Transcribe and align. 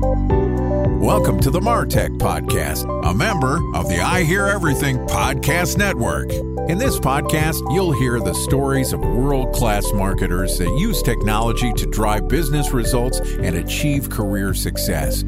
Welcome 0.00 1.40
to 1.40 1.50
the 1.50 1.60
Martech 1.60 2.16
Podcast, 2.16 2.88
a 3.04 3.12
member 3.12 3.56
of 3.76 3.86
the 3.90 4.00
I 4.00 4.22
Hear 4.22 4.46
Everything 4.46 4.96
Podcast 4.96 5.76
Network. 5.76 6.32
In 6.70 6.78
this 6.78 6.98
podcast, 6.98 7.60
you'll 7.74 7.92
hear 7.92 8.18
the 8.18 8.32
stories 8.32 8.94
of 8.94 9.00
world 9.00 9.54
class 9.54 9.92
marketers 9.92 10.56
that 10.56 10.74
use 10.78 11.02
technology 11.02 11.74
to 11.74 11.84
drive 11.84 12.28
business 12.28 12.72
results 12.72 13.20
and 13.20 13.56
achieve 13.56 14.08
career 14.08 14.54
success. 14.54 15.20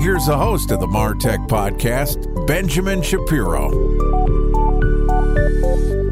Here's 0.00 0.24
the 0.24 0.38
host 0.38 0.70
of 0.70 0.80
the 0.80 0.86
Martech 0.86 1.46
Podcast, 1.46 2.46
Benjamin 2.46 3.02
Shapiro. 3.02 4.15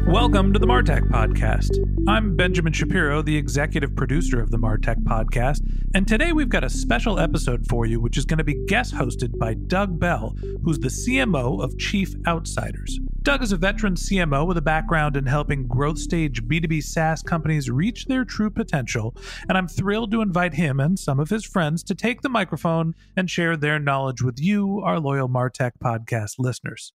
Welcome 0.07 0.53
to 0.53 0.59
the 0.59 0.67
Martech 0.67 1.09
Podcast. 1.09 1.79
I'm 2.07 2.35
Benjamin 2.35 2.73
Shapiro, 2.73 3.23
the 3.23 3.35
executive 3.35 3.95
producer 3.95 4.39
of 4.39 4.51
the 4.51 4.57
Martech 4.57 5.01
Podcast, 5.03 5.61
and 5.95 6.07
today 6.07 6.31
we've 6.31 6.47
got 6.47 6.63
a 6.63 6.69
special 6.69 7.19
episode 7.19 7.65
for 7.67 7.87
you, 7.87 7.99
which 7.99 8.15
is 8.15 8.23
going 8.23 8.37
to 8.37 8.43
be 8.43 8.63
guest 8.67 8.93
hosted 8.93 9.35
by 9.39 9.55
Doug 9.55 9.99
Bell, 9.99 10.35
who's 10.63 10.77
the 10.77 10.89
CMO 10.89 11.61
of 11.61 11.79
Chief 11.79 12.13
Outsiders. 12.27 12.99
Doug 13.23 13.41
is 13.41 13.51
a 13.51 13.57
veteran 13.57 13.95
CMO 13.95 14.45
with 14.45 14.57
a 14.57 14.61
background 14.61 15.17
in 15.17 15.25
helping 15.25 15.65
growth 15.65 15.97
stage 15.97 16.43
B2B 16.43 16.83
SaaS 16.83 17.23
companies 17.23 17.71
reach 17.71 18.05
their 18.05 18.23
true 18.23 18.51
potential, 18.51 19.15
and 19.49 19.57
I'm 19.57 19.67
thrilled 19.67 20.11
to 20.11 20.21
invite 20.21 20.53
him 20.53 20.79
and 20.79 20.99
some 20.99 21.19
of 21.19 21.31
his 21.31 21.43
friends 21.43 21.81
to 21.83 21.95
take 21.95 22.21
the 22.21 22.29
microphone 22.29 22.93
and 23.17 23.27
share 23.27 23.57
their 23.57 23.79
knowledge 23.79 24.21
with 24.21 24.39
you, 24.39 24.81
our 24.81 24.99
loyal 24.99 25.27
Martech 25.27 25.71
Podcast 25.83 26.35
listeners. 26.37 26.93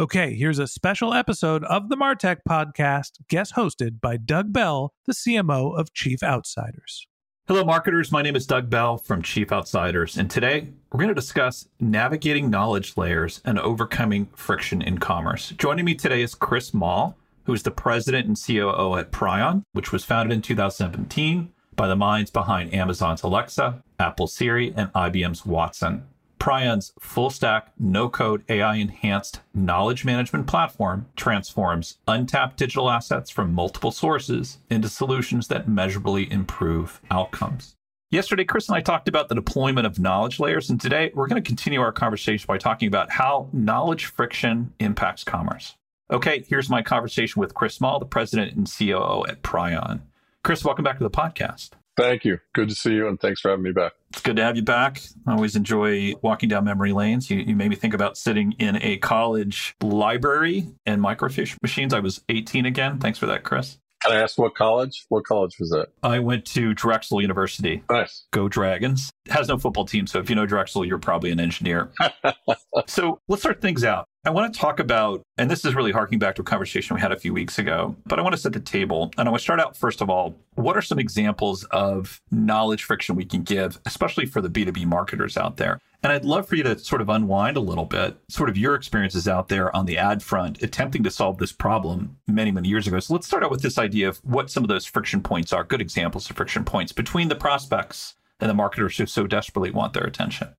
Okay, 0.00 0.34
here's 0.34 0.58
a 0.58 0.66
special 0.66 1.12
episode 1.12 1.62
of 1.64 1.90
the 1.90 1.94
Martech 1.94 2.38
podcast, 2.48 3.18
guest 3.28 3.52
hosted 3.54 4.00
by 4.00 4.16
Doug 4.16 4.50
Bell, 4.50 4.94
the 5.04 5.12
CMO 5.12 5.78
of 5.78 5.92
Chief 5.92 6.22
Outsiders. 6.22 7.06
Hello, 7.46 7.64
marketers. 7.64 8.10
My 8.10 8.22
name 8.22 8.34
is 8.34 8.46
Doug 8.46 8.70
Bell 8.70 8.96
from 8.96 9.20
Chief 9.20 9.52
Outsiders, 9.52 10.16
and 10.16 10.30
today 10.30 10.68
we're 10.90 11.00
going 11.00 11.08
to 11.08 11.14
discuss 11.14 11.68
navigating 11.80 12.48
knowledge 12.48 12.96
layers 12.96 13.42
and 13.44 13.58
overcoming 13.58 14.30
friction 14.34 14.80
in 14.80 14.96
commerce. 14.96 15.50
Joining 15.58 15.84
me 15.84 15.94
today 15.94 16.22
is 16.22 16.34
Chris 16.34 16.72
Mahl, 16.72 17.14
who 17.44 17.52
is 17.52 17.62
the 17.62 17.70
president 17.70 18.26
and 18.26 18.40
COO 18.42 18.96
at 18.96 19.12
Pryon, 19.12 19.64
which 19.72 19.92
was 19.92 20.06
founded 20.06 20.34
in 20.34 20.40
2017 20.40 21.52
by 21.76 21.86
the 21.86 21.94
minds 21.94 22.30
behind 22.30 22.72
Amazon's 22.72 23.22
Alexa, 23.22 23.82
Apple 23.98 24.28
Siri, 24.28 24.72
and 24.74 24.90
IBM's 24.94 25.44
Watson. 25.44 26.06
Pryon's 26.40 26.94
full 26.98 27.28
stack, 27.28 27.70
no 27.78 28.08
code, 28.08 28.42
AI 28.48 28.76
enhanced 28.76 29.40
knowledge 29.52 30.06
management 30.06 30.46
platform 30.46 31.06
transforms 31.14 31.98
untapped 32.08 32.56
digital 32.56 32.90
assets 32.90 33.28
from 33.28 33.52
multiple 33.52 33.90
sources 33.90 34.58
into 34.70 34.88
solutions 34.88 35.48
that 35.48 35.68
measurably 35.68 36.32
improve 36.32 37.02
outcomes. 37.10 37.76
Yesterday, 38.10 38.44
Chris 38.44 38.68
and 38.68 38.76
I 38.76 38.80
talked 38.80 39.06
about 39.06 39.28
the 39.28 39.34
deployment 39.34 39.86
of 39.86 40.00
knowledge 40.00 40.40
layers, 40.40 40.70
and 40.70 40.80
today 40.80 41.12
we're 41.14 41.28
going 41.28 41.40
to 41.40 41.46
continue 41.46 41.82
our 41.82 41.92
conversation 41.92 42.46
by 42.48 42.56
talking 42.56 42.88
about 42.88 43.10
how 43.10 43.50
knowledge 43.52 44.06
friction 44.06 44.72
impacts 44.80 45.22
commerce. 45.22 45.76
Okay, 46.10 46.42
here's 46.48 46.70
my 46.70 46.82
conversation 46.82 47.40
with 47.40 47.54
Chris 47.54 47.82
Mahl, 47.82 47.98
the 47.98 48.06
president 48.06 48.56
and 48.56 48.66
COO 48.66 49.26
at 49.28 49.42
Prion. 49.42 50.00
Chris, 50.42 50.64
welcome 50.64 50.84
back 50.84 50.96
to 50.96 51.04
the 51.04 51.10
podcast. 51.10 51.72
Thank 52.00 52.24
you. 52.24 52.38
Good 52.54 52.70
to 52.70 52.74
see 52.74 52.94
you, 52.94 53.08
and 53.08 53.20
thanks 53.20 53.42
for 53.42 53.50
having 53.50 53.62
me 53.62 53.72
back. 53.72 53.92
It's 54.08 54.22
good 54.22 54.36
to 54.36 54.42
have 54.42 54.56
you 54.56 54.62
back. 54.62 55.02
I 55.26 55.32
always 55.32 55.54
enjoy 55.54 56.14
walking 56.22 56.48
down 56.48 56.64
memory 56.64 56.92
lanes. 56.92 57.30
You, 57.30 57.40
you 57.40 57.54
made 57.54 57.68
me 57.68 57.76
think 57.76 57.92
about 57.92 58.16
sitting 58.16 58.52
in 58.52 58.82
a 58.82 58.96
college 58.96 59.76
library 59.82 60.66
and 60.86 61.02
microfiche 61.02 61.58
machines. 61.60 61.92
I 61.92 62.00
was 62.00 62.22
18 62.30 62.64
again. 62.64 62.98
Thanks 63.00 63.18
for 63.18 63.26
that, 63.26 63.44
Chris. 63.44 63.78
Can 64.02 64.12
I 64.12 64.22
ask 64.22 64.38
what 64.38 64.54
college? 64.54 65.04
What 65.08 65.24
college 65.24 65.56
was 65.60 65.70
that? 65.70 65.88
I 66.02 66.20
went 66.20 66.46
to 66.46 66.72
Drexel 66.72 67.20
University. 67.20 67.82
Nice. 67.90 68.24
Go 68.32 68.48
Dragons. 68.48 69.10
It 69.26 69.32
has 69.32 69.48
no 69.48 69.58
football 69.58 69.84
team, 69.84 70.06
so 70.06 70.18
if 70.18 70.30
you 70.30 70.36
know 70.36 70.46
Drexel, 70.46 70.86
you're 70.86 70.98
probably 70.98 71.30
an 71.30 71.40
engineer. 71.40 71.90
so 72.86 73.20
let's 73.28 73.42
start 73.42 73.60
things 73.60 73.84
out. 73.84 74.06
I 74.24 74.30
want 74.30 74.52
to 74.52 74.60
talk 74.60 74.80
about, 74.80 75.22
and 75.38 75.50
this 75.50 75.64
is 75.64 75.74
really 75.74 75.92
harking 75.92 76.18
back 76.18 76.34
to 76.36 76.42
a 76.42 76.44
conversation 76.44 76.94
we 76.94 77.00
had 77.00 77.12
a 77.12 77.18
few 77.18 77.32
weeks 77.32 77.58
ago, 77.58 77.96
but 78.06 78.18
I 78.18 78.22
want 78.22 78.34
to 78.34 78.40
set 78.40 78.52
the 78.52 78.60
table. 78.60 79.10
And 79.16 79.28
I 79.28 79.30
want 79.30 79.40
to 79.40 79.44
start 79.44 79.60
out, 79.60 79.76
first 79.76 80.00
of 80.00 80.10
all, 80.10 80.34
what 80.54 80.76
are 80.76 80.82
some 80.82 80.98
examples 80.98 81.64
of 81.64 82.20
knowledge 82.30 82.84
friction 82.84 83.16
we 83.16 83.24
can 83.24 83.42
give, 83.42 83.80
especially 83.86 84.26
for 84.26 84.40
the 84.42 84.50
B2B 84.50 84.86
marketers 84.86 85.36
out 85.36 85.56
there? 85.56 85.78
And 86.02 86.12
I'd 86.12 86.24
love 86.24 86.48
for 86.48 86.56
you 86.56 86.62
to 86.62 86.78
sort 86.78 87.02
of 87.02 87.10
unwind 87.10 87.58
a 87.58 87.60
little 87.60 87.84
bit, 87.84 88.16
sort 88.28 88.48
of 88.48 88.56
your 88.56 88.74
experiences 88.74 89.28
out 89.28 89.48
there 89.48 89.74
on 89.76 89.84
the 89.84 89.98
ad 89.98 90.22
front, 90.22 90.62
attempting 90.62 91.02
to 91.02 91.10
solve 91.10 91.36
this 91.36 91.52
problem 91.52 92.16
many, 92.26 92.50
many 92.50 92.68
years 92.68 92.86
ago. 92.86 92.98
So 93.00 93.12
let's 93.12 93.26
start 93.26 93.44
out 93.44 93.50
with 93.50 93.60
this 93.60 93.76
idea 93.76 94.08
of 94.08 94.16
what 94.24 94.50
some 94.50 94.64
of 94.64 94.68
those 94.68 94.86
friction 94.86 95.22
points 95.22 95.52
are, 95.52 95.62
good 95.62 95.82
examples 95.82 96.30
of 96.30 96.36
friction 96.36 96.64
points 96.64 96.92
between 96.92 97.28
the 97.28 97.36
prospects 97.36 98.14
and 98.40 98.48
the 98.48 98.54
marketers 98.54 98.96
who 98.96 99.04
so 99.04 99.26
desperately 99.26 99.70
want 99.70 99.92
their 99.92 100.04
attention. 100.04 100.54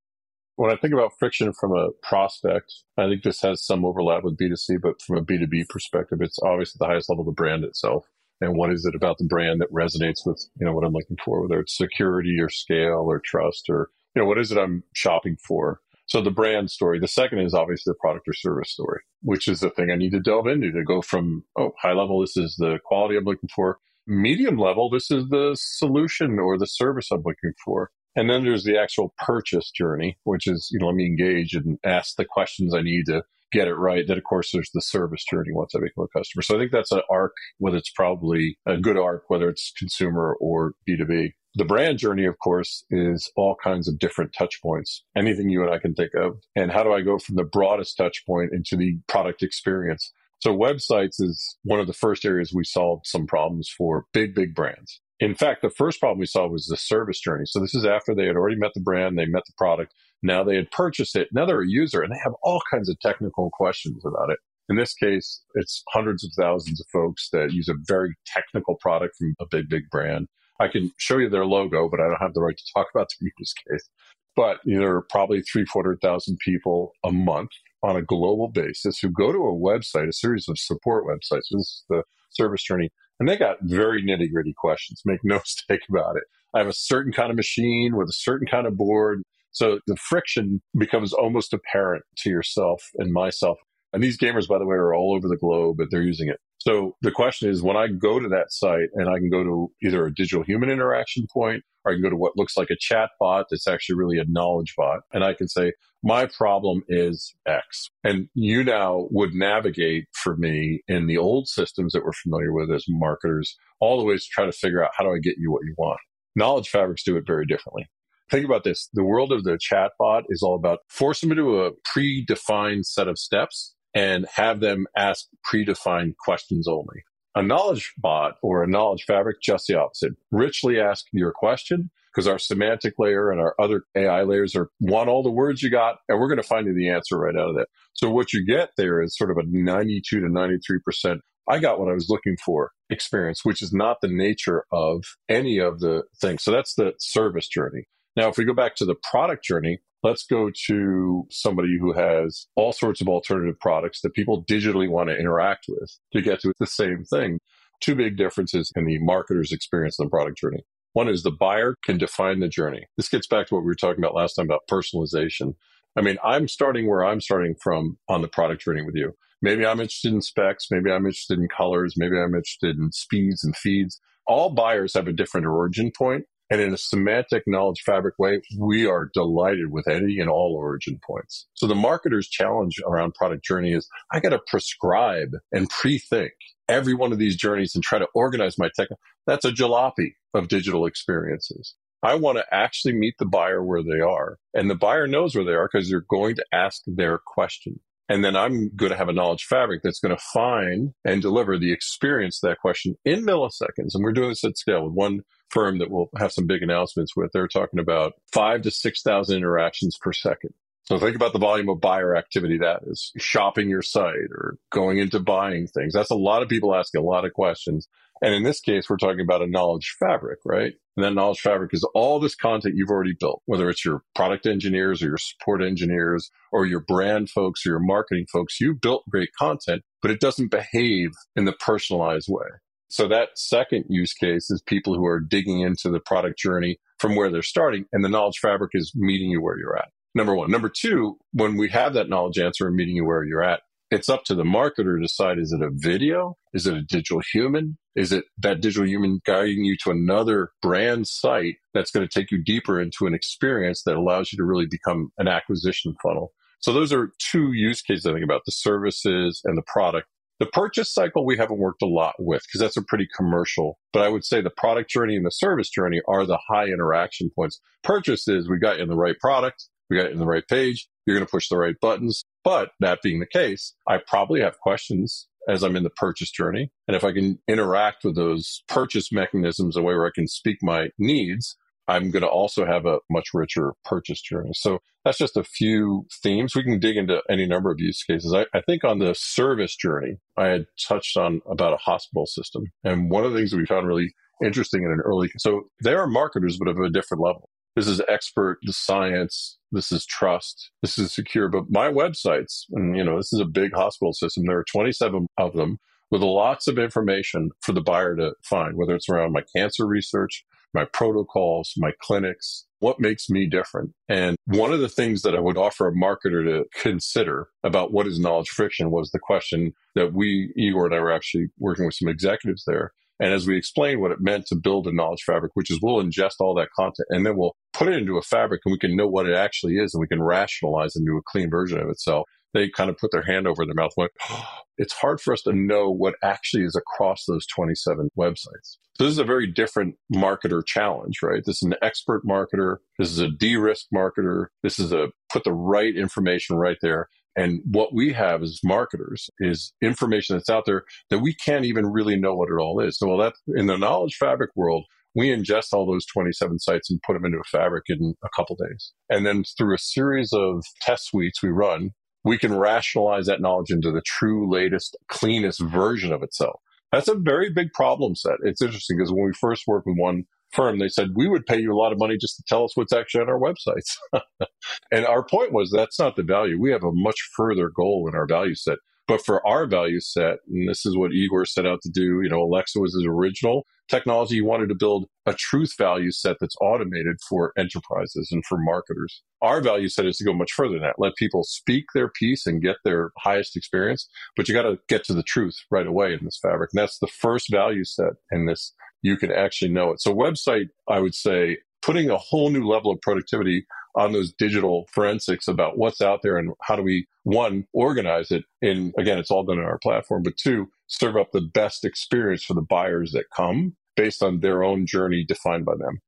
When 0.57 0.69
I 0.69 0.75
think 0.75 0.94
about 0.94 1.18
friction 1.18 1.53
from 1.53 1.72
a 1.75 1.90
prospect, 2.03 2.72
I 2.96 3.08
think 3.08 3.23
this 3.23 3.41
has 3.41 3.66
some 3.66 3.84
overlap 3.84 4.23
with 4.23 4.38
B2C, 4.38 4.79
but 4.79 5.02
from 5.02 5.18
a 5.18 5.25
B2B 5.25 5.69
perspective, 5.69 6.19
it's 6.22 6.38
obviously 6.44 6.78
the 6.79 6.85
highest 6.85 7.09
level 7.09 7.22
of 7.22 7.25
the 7.25 7.31
brand 7.31 7.63
itself. 7.63 8.06
And 8.41 8.56
what 8.56 8.72
is 8.72 8.85
it 8.85 8.94
about 8.94 9.18
the 9.18 9.25
brand 9.25 9.62
that 9.62 9.72
resonates 9.72 10.25
with, 10.25 10.46
you 10.59 10.66
know, 10.68 10.73
what 10.73 10.85
I'm 10.85 10.94
looking 10.94 11.18
for, 11.23 11.41
whether 11.41 11.59
it's 11.59 11.75
security 11.75 12.38
or 12.40 12.50
scale 12.50 13.06
or 13.08 13.19
trust 13.19 13.66
or 13.69 13.90
you 14.16 14.22
know, 14.22 14.27
what 14.27 14.39
is 14.39 14.51
it 14.51 14.57
I'm 14.57 14.83
shopping 14.94 15.38
for? 15.38 15.79
So 16.07 16.22
the 16.22 16.31
brand 16.31 16.69
story. 16.69 16.99
The 16.99 17.07
second 17.07 17.39
is 17.39 17.53
obviously 17.53 17.91
the 17.91 17.99
product 18.01 18.27
or 18.27 18.33
service 18.33 18.72
story, 18.72 18.99
which 19.22 19.47
is 19.47 19.61
the 19.61 19.69
thing 19.69 19.91
I 19.91 19.95
need 19.95 20.11
to 20.11 20.19
delve 20.19 20.47
into 20.47 20.72
to 20.72 20.83
go 20.83 21.01
from, 21.01 21.45
oh, 21.57 21.72
high 21.81 21.94
level, 21.94 22.19
this 22.19 22.35
is 22.35 22.55
the 22.57 22.79
quality 22.83 23.16
I'm 23.16 23.23
looking 23.23 23.49
for. 23.55 23.77
Medium 24.07 24.57
level, 24.57 24.89
this 24.89 25.09
is 25.09 25.29
the 25.29 25.55
solution 25.57 26.38
or 26.38 26.57
the 26.57 26.67
service 26.67 27.11
I'm 27.11 27.23
looking 27.23 27.53
for. 27.63 27.91
And 28.16 28.29
then 28.29 28.44
there's 28.44 28.66
the 28.66 28.77
actual 28.77 29.13
purchase 29.19 29.72
journey, 29.72 30.17
which 30.25 30.47
is, 30.47 30.67
you 30.72 30.79
know, 30.79 30.88
let 30.88 30.95
me 30.95 31.05
engage 31.05 31.53
and 31.53 31.78
ask 31.85 32.16
the 32.17 32.25
questions 32.25 32.73
I 32.73 32.81
need 32.81 33.05
to 33.05 33.23
get 33.53 33.67
it 33.67 33.75
right. 33.75 34.05
Then, 34.05 34.17
of 34.17 34.23
course, 34.23 34.51
there's 34.51 34.72
the 34.73 34.81
service 34.81 35.23
journey 35.29 35.51
once 35.53 35.73
I 35.75 35.79
become 35.79 36.05
a 36.05 36.19
customer. 36.19 36.41
So 36.41 36.55
I 36.55 36.59
think 36.59 36.72
that's 36.72 36.91
an 36.91 37.01
arc, 37.09 37.33
whether 37.59 37.78
it's 37.78 37.91
probably 37.91 38.57
a 38.66 38.78
good 38.78 38.97
arc, 38.97 39.23
whether 39.29 39.49
it's 39.49 39.72
consumer 39.78 40.35
or 40.41 40.73
B2B. 40.88 41.31
The 41.56 41.66
brand 41.66 41.97
journey, 41.97 42.25
of 42.25 42.39
course, 42.39 42.85
is 42.89 43.29
all 43.35 43.57
kinds 43.62 43.89
of 43.89 44.00
different 44.00 44.34
touch 44.34 44.62
points, 44.62 45.03
anything 45.17 45.50
you 45.50 45.62
and 45.62 45.69
I 45.69 45.79
can 45.79 45.94
think 45.94 46.13
of. 46.13 46.38
And 46.56 46.72
how 46.72 46.84
do 46.84 46.94
I 46.94 47.01
go 47.01 47.19
from 47.19 47.35
the 47.35 47.44
broadest 47.44 47.97
touch 47.97 48.25
point 48.25 48.51
into 48.53 48.78
the 48.78 49.00
product 49.07 49.44
experience? 49.44 50.13
So 50.40 50.56
websites 50.57 51.22
is 51.22 51.57
one 51.63 51.79
of 51.79 51.88
the 51.88 51.94
first 51.94 52.25
areas 52.25 52.53
we 52.53 52.64
solved 52.64 53.05
some 53.05 53.28
problems 53.28 53.70
for 53.70 54.05
big, 54.14 54.34
big 54.34 54.55
brands. 54.55 55.02
In 55.20 55.35
fact, 55.35 55.61
the 55.61 55.70
first 55.70 55.99
problem 55.99 56.20
we 56.20 56.25
solved 56.25 56.53
was 56.53 56.66
the 56.66 56.78
service 56.78 57.20
journey. 57.20 57.43
So 57.46 57.59
this 57.59 57.75
is 57.75 57.85
after 57.85 58.16
they 58.16 58.25
had 58.25 58.35
already 58.35 58.55
met 58.55 58.72
the 58.73 58.81
brand, 58.81 59.20
they 59.20 59.28
met 59.28 59.43
the 59.46 59.53
product. 59.58 59.93
Now 60.23 60.43
they 60.43 60.55
had 60.55 60.72
purchased 60.72 61.16
it. 61.16 61.28
Now 61.31 61.46
they're 61.46 61.61
a 61.61 61.67
user 61.67 62.02
and 62.02 62.11
they 62.11 62.20
have 62.23 62.34
all 62.41 62.61
kinds 62.72 62.90
of 62.90 62.99
technical 63.02 63.49
questions 63.52 64.03
about 64.05 64.31
it. 64.31 64.40
In 64.70 64.78
this 64.78 64.93
case, 64.93 65.41
it's 65.55 65.84
hundreds 65.90 66.23
of 66.23 66.31
thousands 66.40 66.79
of 66.79 66.87
folks 66.91 67.29
that 67.34 67.52
use 67.52 67.67
a 67.67 67.75
very 67.85 68.16
technical 68.25 68.75
product 68.75 69.17
from 69.17 69.35
a 69.40 69.46
big, 69.46 69.70
big 69.70 69.90
brand. 69.91 70.28
I 70.61 70.67
can 70.67 70.91
show 70.97 71.17
you 71.17 71.28
their 71.28 71.46
logo, 71.46 71.90
but 71.90 71.99
I 71.99 72.08
don't 72.08 72.22
have 72.22 72.35
the 72.35 72.41
right 72.41 72.55
to 72.55 72.73
talk 72.75 72.87
about 72.93 73.08
the 73.19 73.31
use 73.40 73.53
case. 73.53 73.90
But 74.35 74.59
there 74.63 74.96
are 74.96 75.02
probably 75.09 75.41
three, 75.41 75.66
400,000 75.66 76.37
people 76.37 76.91
a 77.03 77.11
month 77.11 77.49
on 77.84 77.96
a 77.96 78.02
global 78.03 78.47
basis 78.47 78.99
who 78.99 79.09
go 79.09 79.31
to 79.31 79.40
a 79.40 79.53
website, 79.53 80.08
a 80.08 80.13
series 80.13 80.47
of 80.47 80.59
support 80.59 81.05
websites. 81.05 81.47
This 81.52 81.61
is 81.61 81.84
the 81.90 82.03
service 82.29 82.63
journey. 82.63 82.90
And 83.19 83.28
they 83.28 83.37
got 83.37 83.58
very 83.61 84.03
nitty 84.03 84.31
gritty 84.31 84.53
questions. 84.55 85.02
Make 85.03 85.19
no 85.23 85.35
mistake 85.40 85.81
about 85.90 86.16
it. 86.16 86.23
I 86.53 86.59
have 86.59 86.67
a 86.67 86.73
certain 86.73 87.11
kind 87.11 87.31
of 87.31 87.37
machine 87.37 87.96
with 87.96 88.09
a 88.09 88.13
certain 88.13 88.47
kind 88.47 88.67
of 88.67 88.78
board. 88.78 89.23
So 89.52 89.79
the 89.87 89.97
friction 89.97 90.61
becomes 90.78 91.11
almost 91.11 91.53
apparent 91.53 92.03
to 92.17 92.29
yourself 92.29 92.84
and 92.97 93.11
myself. 93.11 93.58
And 93.93 94.02
these 94.02 94.17
gamers, 94.17 94.47
by 94.47 94.59
the 94.59 94.66
way, 94.66 94.75
are 94.75 94.93
all 94.93 95.16
over 95.16 95.28
the 95.28 95.37
globe, 95.37 95.78
but 95.78 95.87
they're 95.90 96.02
using 96.02 96.29
it. 96.29 96.37
So 96.63 96.96
the 97.02 97.09
question 97.09 97.49
is 97.49 97.63
when 97.63 97.75
I 97.75 97.87
go 97.87 98.19
to 98.19 98.29
that 98.29 98.52
site 98.52 98.90
and 98.93 99.09
I 99.09 99.17
can 99.17 99.31
go 99.31 99.43
to 99.43 99.72
either 99.81 100.05
a 100.05 100.13
digital 100.13 100.43
human 100.43 100.69
interaction 100.69 101.25
point 101.34 101.63
or 101.84 101.91
I 101.91 101.96
can 101.96 102.03
go 102.03 102.11
to 102.11 102.16
what 102.16 102.37
looks 102.37 102.55
like 102.55 102.69
a 102.69 102.75
chat 102.79 103.09
bot 103.19 103.47
that's 103.49 103.67
actually 103.67 103.96
really 103.96 104.19
a 104.19 104.25
knowledge 104.28 104.75
bot. 104.78 104.99
And 105.11 105.23
I 105.23 105.34
can 105.34 105.47
say, 105.47 105.73
my 106.03 106.28
problem 106.28 106.84
is 106.87 107.34
X. 107.47 107.90
And 108.03 108.29
you 108.35 108.63
now 108.63 109.08
would 109.09 109.34
navigate 109.34 110.05
for 110.13 110.37
me 110.37 110.84
in 110.87 111.08
the 111.08 111.17
old 111.17 111.47
systems 111.47 111.93
that 111.93 112.03
we're 112.05 112.11
familiar 112.11 112.53
with 112.53 112.69
as 112.69 112.85
marketers, 112.87 113.58
all 113.79 113.97
the 113.97 114.05
ways 114.05 114.25
to 114.25 114.29
try 114.31 114.46
to 114.46 114.52
figure 114.52 114.84
out 114.84 114.91
how 114.96 115.03
do 115.03 115.11
I 115.11 115.17
get 115.17 115.37
you 115.40 115.52
what 115.52 115.66
you 115.66 115.73
want. 115.79 115.99
Knowledge 116.35 116.69
fabrics 116.69 117.03
do 117.03 117.17
it 117.17 117.25
very 117.25 117.47
differently. 117.47 117.90
Think 118.29 118.46
about 118.46 118.63
this. 118.63 118.87
The 118.93 119.03
world 119.03 119.31
of 119.31 119.46
the 119.46 119.58
chatbot 119.58 120.25
is 120.29 120.43
all 120.43 120.55
about 120.55 120.81
force 120.90 121.22
them 121.22 121.31
into 121.31 121.63
a 121.63 121.72
predefined 121.91 122.85
set 122.85 123.08
of 123.08 123.17
steps 123.17 123.73
and 123.93 124.26
have 124.35 124.59
them 124.59 124.88
ask 124.96 125.28
predefined 125.52 126.16
questions 126.17 126.67
only. 126.67 127.03
A 127.35 127.41
knowledge 127.41 127.93
bot 127.97 128.34
or 128.41 128.64
a 128.64 128.67
knowledge 128.67 129.03
fabric, 129.03 129.41
just 129.41 129.67
the 129.67 129.79
opposite. 129.79 130.14
Richly 130.32 130.79
ask 130.79 131.05
your 131.14 131.32
question 131.32 131.90
because 132.14 132.28
our 132.28 132.40
semantic 132.40 132.96
layer 132.97 133.32
and 133.32 133.40
our 133.40 133.55
other 133.59 133.84
AI 133.96 134.23
layers 134.23 134.55
are 134.55 134.70
want 134.82 135.08
all 135.09 135.23
the 135.23 135.32
words 135.32 135.64
you 135.64 135.70
got, 135.70 135.99
and 136.09 136.20
we're 136.20 136.28
going 136.28 136.41
to 136.41 136.47
find 136.47 136.67
you 136.67 136.73
the 136.73 136.90
answer 136.90 137.17
right 137.17 137.35
out 137.35 137.49
of 137.49 137.55
that. 137.55 137.67
So 137.93 138.09
what 138.09 138.34
you 138.34 138.46
get 138.46 138.72
there 138.76 139.02
is 139.02 139.16
sort 139.17 139.32
of 139.32 139.38
a 139.38 139.43
92 139.46 140.20
to 140.20 140.28
93%. 140.28 141.20
I 141.47 141.59
got 141.59 141.79
what 141.79 141.90
I 141.90 141.94
was 141.94 142.09
looking 142.09 142.37
for 142.44 142.72
experience, 142.90 143.44
which 143.44 143.61
is 143.61 143.73
not 143.73 143.97
the 144.02 144.08
nature 144.09 144.66
of 144.72 145.03
any 145.29 145.58
of 145.58 145.79
the 145.79 146.03
things. 146.20 146.44
So 146.44 146.52
that's 146.52 146.76
the 146.76 146.94
service 146.99 147.47
journey. 147.47 147.85
Now, 148.16 148.28
if 148.28 148.37
we 148.37 148.46
go 148.46 148.53
back 148.53 148.76
to 148.76 148.85
the 148.85 148.96
product 149.09 149.44
journey, 149.44 149.79
let's 150.03 150.25
go 150.25 150.49
to 150.67 151.25
somebody 151.29 151.77
who 151.79 151.93
has 151.93 152.47
all 152.55 152.71
sorts 152.71 153.01
of 153.01 153.07
alternative 153.07 153.59
products 153.59 154.01
that 154.01 154.13
people 154.13 154.43
digitally 154.45 154.89
want 154.89 155.09
to 155.09 155.17
interact 155.17 155.65
with 155.67 155.97
to 156.13 156.21
get 156.21 156.39
to 156.41 156.53
the 156.59 156.67
same 156.67 157.03
thing. 157.03 157.39
Two 157.81 157.95
big 157.95 158.17
differences 158.17 158.71
in 158.75 158.85
the 158.85 158.99
marketer's 158.99 159.51
experience 159.51 159.97
in 159.99 160.05
the 160.05 160.09
product 160.09 160.37
journey. 160.37 160.63
One 160.93 161.07
is 161.07 161.23
the 161.23 161.31
buyer 161.31 161.75
can 161.83 161.97
define 161.97 162.39
the 162.39 162.49
journey. 162.49 162.85
This 162.97 163.09
gets 163.09 163.27
back 163.27 163.47
to 163.47 163.55
what 163.55 163.61
we 163.61 163.67
were 163.67 163.75
talking 163.75 164.03
about 164.03 164.15
last 164.15 164.33
time 164.33 164.45
about 164.45 164.67
personalization. 164.69 165.55
I 165.97 166.01
mean, 166.01 166.17
I'm 166.23 166.47
starting 166.47 166.87
where 166.87 167.03
I'm 167.03 167.21
starting 167.21 167.55
from 167.61 167.97
on 168.09 168.21
the 168.21 168.27
product 168.27 168.61
journey 168.63 168.81
with 168.81 168.95
you. 168.95 169.13
Maybe 169.41 169.65
I'm 169.65 169.79
interested 169.79 170.13
in 170.13 170.21
specs. 170.21 170.67
Maybe 170.69 170.91
I'm 170.91 171.05
interested 171.05 171.39
in 171.39 171.47
colors. 171.47 171.95
Maybe 171.97 172.17
I'm 172.17 172.35
interested 172.35 172.77
in 172.77 172.91
speeds 172.91 173.43
and 173.43 173.55
feeds. 173.55 173.99
All 174.27 174.51
buyers 174.51 174.93
have 174.93 175.07
a 175.07 175.13
different 175.13 175.47
origin 175.47 175.91
point, 175.97 176.25
And 176.51 176.59
in 176.59 176.73
a 176.73 176.77
semantic 176.77 177.43
knowledge 177.47 177.81
fabric 177.85 178.15
way, 178.19 178.41
we 178.59 178.85
are 178.85 179.09
delighted 179.13 179.71
with 179.71 179.87
any 179.87 180.19
and 180.19 180.29
all 180.29 180.53
origin 180.53 180.99
points. 181.01 181.47
So 181.53 181.65
the 181.65 181.75
marketer's 181.75 182.27
challenge 182.27 182.75
around 182.85 183.13
product 183.13 183.45
journey 183.45 183.71
is 183.71 183.87
I 184.11 184.19
got 184.19 184.31
to 184.31 184.41
prescribe 184.47 185.29
and 185.53 185.69
pre-think 185.69 186.33
every 186.67 186.93
one 186.93 187.13
of 187.13 187.19
these 187.19 187.37
journeys 187.37 187.73
and 187.73 187.81
try 187.81 187.99
to 187.99 188.07
organize 188.13 188.57
my 188.57 188.69
tech. 188.75 188.89
That's 189.25 189.45
a 189.45 189.51
jalopy 189.51 190.15
of 190.33 190.49
digital 190.49 190.85
experiences. 190.85 191.73
I 192.03 192.15
want 192.15 192.37
to 192.37 192.45
actually 192.51 192.95
meet 192.95 193.15
the 193.17 193.25
buyer 193.25 193.63
where 193.63 193.83
they 193.83 194.01
are. 194.01 194.37
And 194.53 194.69
the 194.69 194.75
buyer 194.75 195.07
knows 195.07 195.35
where 195.35 195.45
they 195.45 195.53
are 195.53 195.69
because 195.71 195.89
they're 195.89 196.05
going 196.09 196.35
to 196.35 196.45
ask 196.51 196.81
their 196.85 197.17
question. 197.17 197.79
And 198.11 198.25
then 198.25 198.35
I'm 198.35 198.69
going 198.75 198.91
to 198.91 198.97
have 198.97 199.08
a 199.08 199.13
knowledge 199.13 199.46
fabric 199.46 199.84
that's 199.84 200.02
going 200.02 200.13
to 200.13 200.22
find 200.34 200.93
and 201.05 201.22
deliver 201.22 201.58
the 201.58 201.72
experience 201.72 202.41
to 202.41 202.47
that 202.47 202.59
question 202.59 202.97
in 203.05 203.25
milliseconds. 203.25 203.96
And 203.96 204.03
we're 204.03 204.11
doing 204.11 204.28
this 204.28 204.43
at 204.43 204.58
scale 204.58 204.84
with 204.84 204.91
one 204.91 205.22
firm 205.49 205.79
that 205.79 205.90
we'll 205.90 206.09
have 206.17 206.34
some 206.34 206.46
big 206.46 206.61
announcements 206.61 207.16
with. 207.16 207.31
They're 207.31 207.47
talking 207.47 207.79
about 207.79 208.11
five 208.34 208.63
to 208.63 208.72
6,000 208.72 209.37
interactions 209.37 209.97
per 209.97 210.11
second. 210.11 210.53
So 210.84 210.99
think 210.99 211.16
about 211.16 211.31
the 211.31 211.40
volume 211.40 211.69
of 211.69 211.79
buyer 211.79 212.13
activity 212.17 212.58
that 212.58 212.81
is 212.85 213.13
shopping 213.17 213.69
your 213.69 213.81
site 213.81 214.29
or 214.29 214.58
going 214.72 214.97
into 214.97 215.22
buying 215.22 215.67
things. 215.67 215.93
That's 215.93 216.11
a 216.11 216.16
lot 216.16 216.43
of 216.43 216.49
people 216.49 216.75
asking 216.75 216.99
a 216.99 217.05
lot 217.05 217.23
of 217.23 217.31
questions. 217.31 217.87
And 218.22 218.35
in 218.35 218.44
this 218.44 218.59
case, 218.59 218.90
we're 218.90 218.97
talking 218.97 219.22
about 219.22 219.41
a 219.41 219.47
knowledge 219.47 219.96
fabric, 220.00 220.40
right? 220.46 220.73
And 220.96 221.03
that 221.03 221.14
knowledge 221.14 221.40
fabric 221.40 221.72
is 221.73 221.88
all 221.96 222.20
this 222.20 222.35
content 222.35 222.76
you've 222.78 222.90
already 222.90 223.16
built, 223.20 223.41
whether 223.46 223.70
it's 223.70 223.84
your 223.84 224.03
product 224.14 224.46
engineers 224.46 225.02
or 225.02 225.08
your 225.08 225.18
support 225.18 225.64
engineers 225.64 226.29
or 226.52 226.66
your 226.66 226.82
brand 226.82 227.29
folks 227.29 227.66
or 227.66 227.70
your 227.70 227.79
marketing 227.79 228.28
folks. 228.32 228.59
You 228.59 228.76
built 228.76 229.03
great 229.09 229.29
content, 229.38 229.82
but 230.02 230.12
it 230.12 230.20
doesn't 230.20 230.52
behave 230.52 231.12
in 231.35 231.46
the 231.46 231.53
personalized 231.53 232.28
way. 232.29 232.47
So 232.90 233.08
that 233.08 233.29
second 233.35 233.85
use 233.88 234.14
case 234.14 234.52
is 234.52 234.62
people 234.62 234.96
who 234.96 235.06
are 235.06 235.20
digging 235.20 235.62
into 235.62 235.90
the 235.90 236.02
product 236.02 236.38
journey 236.38 236.78
from 237.00 237.16
where 237.16 237.32
they're 237.32 237.41
starting 237.41 237.85
and 237.94 238.03
the 238.03 238.09
knowledge 238.09 238.40
fabric 238.40 238.72
is 238.73 238.91
meeting 238.96 239.32
you 239.32 239.41
where 239.41 239.58
you're 239.58 239.78
at. 239.78 239.90
Number 240.14 240.35
one. 240.35 240.52
Number 240.52 240.70
two, 240.70 241.18
when 241.32 241.56
we 241.56 241.70
have 241.70 241.94
that 241.94 242.09
knowledge 242.09 242.38
answer 242.38 242.68
and 242.68 242.76
meeting 242.76 242.97
you 242.97 243.06
where 243.06 243.23
you're 243.23 243.44
at, 243.44 243.62
it's 243.91 244.09
up 244.09 244.26
to 244.26 244.35
the 244.35 244.44
marketer 244.44 244.97
to 244.97 245.02
decide 245.02 245.40
is 245.40 245.53
it 245.53 245.62
a 245.62 245.70
video? 245.72 246.35
Is 246.53 246.68
it 246.68 246.76
a 246.76 246.82
digital 246.82 247.22
human? 247.32 247.78
Is 247.96 248.11
it 248.11 248.26
that 248.38 248.61
digital 248.61 248.88
human 248.88 249.20
guiding 249.26 249.66
you 249.66 249.76
to 249.84 249.91
another 249.91 250.52
brand 250.61 251.08
site 251.08 251.55
that's 251.73 251.91
going 251.91 252.08
to 252.08 252.20
take 252.20 252.32
you 252.32 252.41
deeper 252.41 252.79
into 252.79 253.05
an 253.05 253.14
experience 253.14 253.84
that 253.84 253.97
allows 253.97 254.32
you 254.32 254.38
to 254.38 254.46
really 254.46 254.66
become 254.66 255.11
an 255.17 255.28
acquisition 255.28 255.96
funnel? 256.01 256.32
So 256.60 256.72
those 256.72 256.93
are 256.93 257.12
two 257.20 257.53
use 257.53 257.82
cases 257.82 258.05
I 258.05 258.13
think 258.13 258.24
about 258.24 258.43
the 258.46 258.51
services 258.51 259.41
and 259.43 259.58
the 259.58 259.63
product. 259.63 260.08
The 260.39 260.46
purchase 260.48 260.91
cycle 260.91 261.25
we 261.25 261.38
haven't 261.38 261.60
worked 261.60 261.84
a 261.84 261.88
lot 261.88 262.15
with 262.17 262.43
because 262.43 262.62
that's 262.62 262.77
a 262.77 262.82
pretty 262.82 263.08
commercial, 263.15 263.77
but 263.94 264.01
I 264.01 264.10
would 264.10 264.25
say 264.25 264.41
the 264.41 264.50
product 264.50 264.89
journey 264.89 265.15
and 265.15 265.25
the 265.25 265.32
service 265.32 265.70
journey 265.70 266.01
are 266.08 266.25
the 266.25 266.39
high 266.48 266.65
interaction 266.65 267.29
points. 267.36 267.60
Purchases, 267.84 268.50
we 268.50 268.58
got 268.58 268.77
you 268.77 268.84
in 268.84 268.89
the 268.89 268.96
right 268.96 269.20
product. 269.20 269.67
We 269.89 269.98
got 269.98 270.08
it 270.08 270.13
in 270.13 270.20
the 270.20 270.25
right 270.25 270.48
page. 270.48 270.88
You're 271.05 271.15
going 271.15 271.27
to 271.27 271.32
push 271.32 271.50
the 271.50 271.58
right 271.58 271.75
buttons. 271.79 272.24
But 272.44 272.72
that 272.79 273.01
being 273.03 273.20
the 273.20 273.27
case, 273.27 273.75
I 273.88 274.00
probably 274.08 274.41
have 274.41 274.58
questions 274.60 275.27
as 275.51 275.63
I'm 275.63 275.75
in 275.75 275.83
the 275.83 275.89
purchase 275.89 276.31
journey. 276.31 276.71
And 276.88 276.95
if 276.95 277.03
I 277.03 277.12
can 277.12 277.39
interact 277.48 278.03
with 278.03 278.15
those 278.15 278.63
purchase 278.67 279.12
mechanisms 279.12 279.75
a 279.75 279.81
way 279.81 279.93
where 279.93 280.07
I 280.07 280.12
can 280.15 280.27
speak 280.27 280.57
my 280.62 280.89
needs, 280.98 281.57
I'm 281.88 282.09
going 282.09 282.21
to 282.21 282.29
also 282.29 282.65
have 282.65 282.86
a 282.86 283.00
much 283.09 283.29
richer 283.33 283.74
purchase 283.83 284.21
journey. 284.21 284.51
So 284.53 284.79
that's 285.03 285.17
just 285.17 285.36
a 285.36 285.43
few 285.43 286.05
themes. 286.24 286.55
We 286.55 286.63
can 286.63 286.79
dig 286.79 286.95
into 286.95 287.21
any 287.29 287.45
number 287.45 287.69
of 287.69 287.79
use 287.79 288.01
cases. 288.03 288.33
I, 288.33 288.45
I, 288.53 288.62
think 288.62 288.86
on 288.86 289.00
the 289.00 289.13
service 289.13 289.75
journey, 289.75 290.17
I 290.38 290.48
had 290.48 290.65
touched 290.88 291.17
on 291.17 291.41
about 291.50 291.74
a 291.74 291.77
hospital 291.77 292.25
system. 292.25 292.63
And 292.83 293.12
one 293.12 293.25
of 293.25 293.33
the 293.33 293.38
things 293.38 293.51
that 293.51 293.57
we 293.57 293.65
found 293.65 293.88
really 293.88 294.13
interesting 294.43 294.83
in 294.83 294.91
an 294.91 295.01
early, 295.03 295.31
so 295.38 295.63
they 295.83 295.93
are 295.93 296.07
marketers, 296.07 296.57
but 296.57 296.69
of 296.69 296.77
a 296.77 296.89
different 296.89 297.21
level. 297.21 297.50
This 297.75 297.88
is 297.88 298.01
expert 298.08 298.60
science. 298.65 299.58
This 299.72 299.91
is 299.91 300.06
trust. 300.06 300.72
This 300.82 300.98
is 300.98 301.13
secure. 301.13 301.48
But 301.48 301.72
my 301.72 301.89
websites, 301.89 302.65
and 302.72 302.98
you 302.98 303.03
know, 303.03 303.18
this 303.18 303.32
is 303.32 303.39
a 303.39 303.46
big 303.46 303.74
hospital 303.74 304.13
system. 304.13 304.46
There 304.46 304.58
are 304.58 304.65
27 304.72 305.27
of 305.38 305.53
them 305.53 305.79
with 306.10 306.22
lots 306.22 306.68
of 306.68 306.77
information 306.77 307.51
for 307.62 307.72
the 307.72 307.82
buyer 307.82 308.15
to 308.18 308.34
find, 308.44 308.75
whether 308.75 308.94
it's 308.94 309.08
around 309.08 309.32
my 309.32 309.44
cancer 309.56 309.88
research, 309.88 310.44
my 310.74 310.84
protocols, 310.84 311.74
my 311.78 311.92
clinics, 312.01 312.66
what 312.80 313.00
makes 313.00 313.30
me 313.30 313.46
different. 313.46 313.92
And 314.10 314.36
one 314.46 314.74
of 314.74 314.82
the 314.82 314.90
things 314.90 315.22
that 315.22 315.36
I 315.36 315.40
would 315.40 315.58
offer 315.58 315.88
a 315.88 315.94
marketer 315.94 316.44
to 316.44 316.66
consider 316.78 317.48
about 317.63 317.94
what 317.94 318.08
is 318.08 318.20
knowledge 318.20 318.50
friction 318.50 318.92
was 318.92 319.12
the 319.12 319.20
question 319.20 319.74
that 319.96 320.13
we, 320.13 320.51
Igor 320.58 320.88
and 320.88 320.96
I 320.96 321.00
were 321.00 321.12
actually 321.12 321.48
working 321.58 321.86
with 321.86 321.96
some 321.96 322.10
executives 322.10 322.63
there 322.68 322.92
and 323.22 323.34
as 323.34 323.46
we 323.46 323.56
explain 323.56 324.01
what 324.01 324.12
it 324.12 324.20
meant 324.20 324.48
to 324.48 324.56
build 324.56 324.88
a 324.88 324.92
knowledge 324.92 325.22
fabric, 325.24 325.51
which 325.54 325.70
is 325.70 325.80
we'll 325.80 326.04
ingest 326.04 326.36
all 326.40 326.56
that 326.56 326.72
content 326.75 327.08
and 327.12 327.24
then 327.24 327.38
we'll 327.38 327.56
put 327.72 327.88
it 327.88 327.94
into 327.94 328.18
a 328.18 328.22
fabric 328.24 328.62
and 328.66 328.72
we 328.72 328.80
can 328.80 328.98
know 328.98 329.08
what 329.08 329.30
it 329.30 329.36
actually 329.36 329.78
is 329.78 329.94
and 329.94 330.01
we 330.01 330.08
can 330.08 330.24
rationalize 330.24 330.96
into 330.96 331.16
a 331.16 331.22
clean 331.28 331.50
version 331.50 331.80
of 331.80 331.88
itself. 331.88 332.28
They 332.54 332.70
kind 332.70 332.90
of 332.90 332.98
put 332.98 333.12
their 333.12 333.22
hand 333.22 333.48
over 333.48 333.63
their 333.63 333.75
mouth 333.75 333.92
went, 333.96 334.12
it's 334.78 334.94
hard 334.94 335.22
for 335.22 335.34
us 335.34 335.44
to 335.44 335.54
know 335.54 335.92
what 335.92 336.16
actually 336.24 336.63
is 336.63 336.75
across 336.75 337.24
those 337.28 337.46
27 337.46 338.10
websites. 338.18 338.78
So 338.98 339.06
this 339.06 339.13
is 339.13 339.20
a 339.20 339.24
very 339.24 339.48
different 339.48 339.96
marketer 340.13 340.66
challenge, 340.66 341.20
right? 341.22 341.44
This 341.46 341.58
is 341.58 341.63
an 341.63 341.75
expert 341.82 342.24
marketer. 342.25 342.78
This 342.98 343.12
is 343.12 343.20
a 343.20 343.30
de-risk 343.30 343.86
marketer. 343.96 344.48
This 344.63 344.80
is 344.80 344.92
a 344.92 345.10
put 345.32 345.44
the 345.44 345.54
right 345.54 345.96
information 345.96 346.56
right 346.56 346.78
there. 346.82 347.08
And 347.36 347.62
what 347.66 347.94
we 347.94 348.12
have 348.14 348.44
as 348.44 348.60
marketers 348.64 349.30
is 349.40 349.74
information 349.82 350.36
that's 350.36 350.50
out 350.50 350.66
there 350.66 350.84
that 351.10 351.20
we 351.20 351.34
can't 351.34 351.66
even 351.66 351.88
really 351.88 352.18
know 352.18 352.36
what 352.36 352.50
it 352.50 352.60
all 352.60 352.82
is. 352.82 352.98
So, 352.98 353.08
well, 353.08 353.18
that 353.20 353.34
in 353.56 353.68
the 353.68 353.78
knowledge 353.78 354.18
fabric 354.20 354.52
world, 354.56 354.86
we 355.16 355.30
ingest 355.30 355.74
all 355.74 355.86
those 355.86 356.06
27 356.06 356.60
sites 356.60 356.90
and 356.90 357.02
put 357.06 357.14
them 357.14 357.26
into 357.26 357.38
a 357.38 357.58
fabric 357.58 357.86
in 357.88 358.16
a 358.24 358.30
couple 358.36 358.56
days. 358.56 358.94
And 359.10 359.26
then 359.26 359.44
through 359.58 359.76
a 359.76 359.80
series 359.80 360.32
of 360.34 360.64
test 360.82 361.06
suites 361.08 361.42
we 361.42 361.50
run, 361.50 361.92
we 362.24 362.38
can 362.38 362.56
rationalize 362.56 363.26
that 363.26 363.42
knowledge 363.42 363.72
into 363.72 363.92
the 363.92 364.04
true 364.06 364.52
latest, 364.52 364.96
cleanest 365.10 365.62
version 365.62 366.14
of 366.14 366.24
itself. 366.24 366.60
That's 366.92 367.08
a 367.08 367.16
very 367.16 367.50
big 367.50 367.72
problem 367.74 368.16
set. 368.16 368.36
It's 368.44 368.62
interesting 368.62 368.98
because 368.98 369.12
when 369.12 369.26
we 369.26 369.34
first 369.34 369.64
worked 369.68 369.88
with 369.88 369.98
one 369.98 370.26
firm, 370.53 370.79
they 370.79 370.89
said, 370.89 371.10
we 371.15 371.27
would 371.27 371.46
pay 371.46 371.60
you 371.60 371.74
a 371.74 371.77
lot 371.77 371.91
of 371.91 372.00
money 372.00 372.17
just 372.17 372.38
to 372.38 372.43
tell 372.48 372.63
us 372.63 372.75
what's 372.75 372.93
actually 372.93 373.22
on 373.22 373.29
our 373.29 373.39
websites. 373.39 373.98
and 374.91 375.05
our 375.05 375.24
point 375.24 375.53
was 375.53 375.72
that's 375.72 376.00
not 376.00 376.15
the 376.15 376.24
value. 376.24 376.60
We 376.60 376.72
have 376.72 376.84
a 376.84 376.91
much 376.91 377.20
further 377.36 377.70
goal 377.70 378.08
in 378.08 378.15
our 378.15 378.27
value 378.27 378.55
set. 378.55 378.77
But 379.08 379.25
for 379.25 379.46
our 379.46 379.65
value 379.65 380.00
set, 380.00 380.38
and 380.48 380.70
this 380.70 380.86
is 380.86 380.96
what 380.96 381.12
Igor 381.12 381.46
set 381.46 381.65
out 381.65 381.81
to 381.81 381.89
do, 381.89 382.22
you 382.22 382.29
know, 382.29 382.41
Alexa 382.43 382.79
was 382.79 382.93
his 382.93 383.05
original 383.05 383.65
technology. 383.89 384.36
He 384.36 384.41
wanted 384.41 384.70
to 384.70 384.75
build 384.75 385.05
a 385.25 385.34
truth 385.34 385.74
value 385.77 386.12
set 386.12 386.38
that's 386.39 386.55
automated 386.62 387.17
for 387.27 387.51
enterprises 387.58 388.29
and 388.31 388.43
for 388.46 388.58
marketers. 388.58 389.22
Our 389.41 389.60
value 389.60 389.89
set 389.89 390.05
is 390.05 390.17
to 390.17 390.24
go 390.24 390.34
much 390.34 390.53
further 390.53 390.75
than 390.75 390.84
that. 390.84 390.96
Let 390.98 391.15
people 391.17 391.43
speak 391.43 391.86
their 391.93 392.08
piece 392.08 392.48
and 392.48 392.62
get 392.62 392.77
their 392.86 393.12
highest 393.20 393.58
experience, 393.58 394.08
but 394.38 394.48
you 394.48 394.53
got 394.53 394.63
to 394.63 394.79
get 394.88 395.03
to 395.05 395.13
the 395.13 395.24
truth 395.24 395.55
right 395.70 395.88
away 395.88 396.13
in 396.13 396.24
this 396.24 396.39
fabric. 396.41 396.70
And 396.74 396.81
that's 396.81 397.00
the 397.00 397.08
first 397.08 397.51
value 397.51 397.84
set 397.84 398.13
in 398.31 398.46
this. 398.46 398.74
You 399.01 399.17
can 399.17 399.31
actually 399.31 399.72
know 399.72 399.91
it. 399.91 400.01
So 400.01 400.13
website, 400.13 400.70
I 400.88 401.00
would 401.00 401.15
say, 401.15 401.58
putting 401.81 402.10
a 402.10 402.17
whole 402.17 402.50
new 402.50 402.67
level 402.67 402.91
of 402.91 403.01
productivity 403.01 403.65
on 403.96 404.13
those 404.13 404.31
digital 404.34 404.88
forensics 404.91 405.48
about 405.48 405.77
what's 405.77 406.01
out 406.01 406.22
there 406.24 406.38
and 406.38 406.51
how 406.62 406.75
do 406.75 406.84
we 406.84 407.08
one 407.24 407.65
organize 407.74 408.31
it 408.31 408.43
and 408.62 408.93
again 408.98 409.17
it's 409.17 409.29
all 409.29 409.43
done 409.43 409.60
on 409.60 409.65
our 409.65 409.77
platform 409.79 410.24
but 410.24 410.38
two 410.38 410.70
serve 410.88 411.17
up 411.17 411.31
the 411.31 411.41
best 411.41 411.84
experience 411.86 412.43
for 412.43 412.53
the 412.53 412.62
buyers 412.62 413.12
that 413.12 413.25
come 413.36 413.75
based 413.96 414.24
on 414.24 414.39
their 414.39 414.63
own 414.63 414.86
journey 414.86 415.24
defined 415.24 415.65
by 415.65 415.75
them 415.75 416.00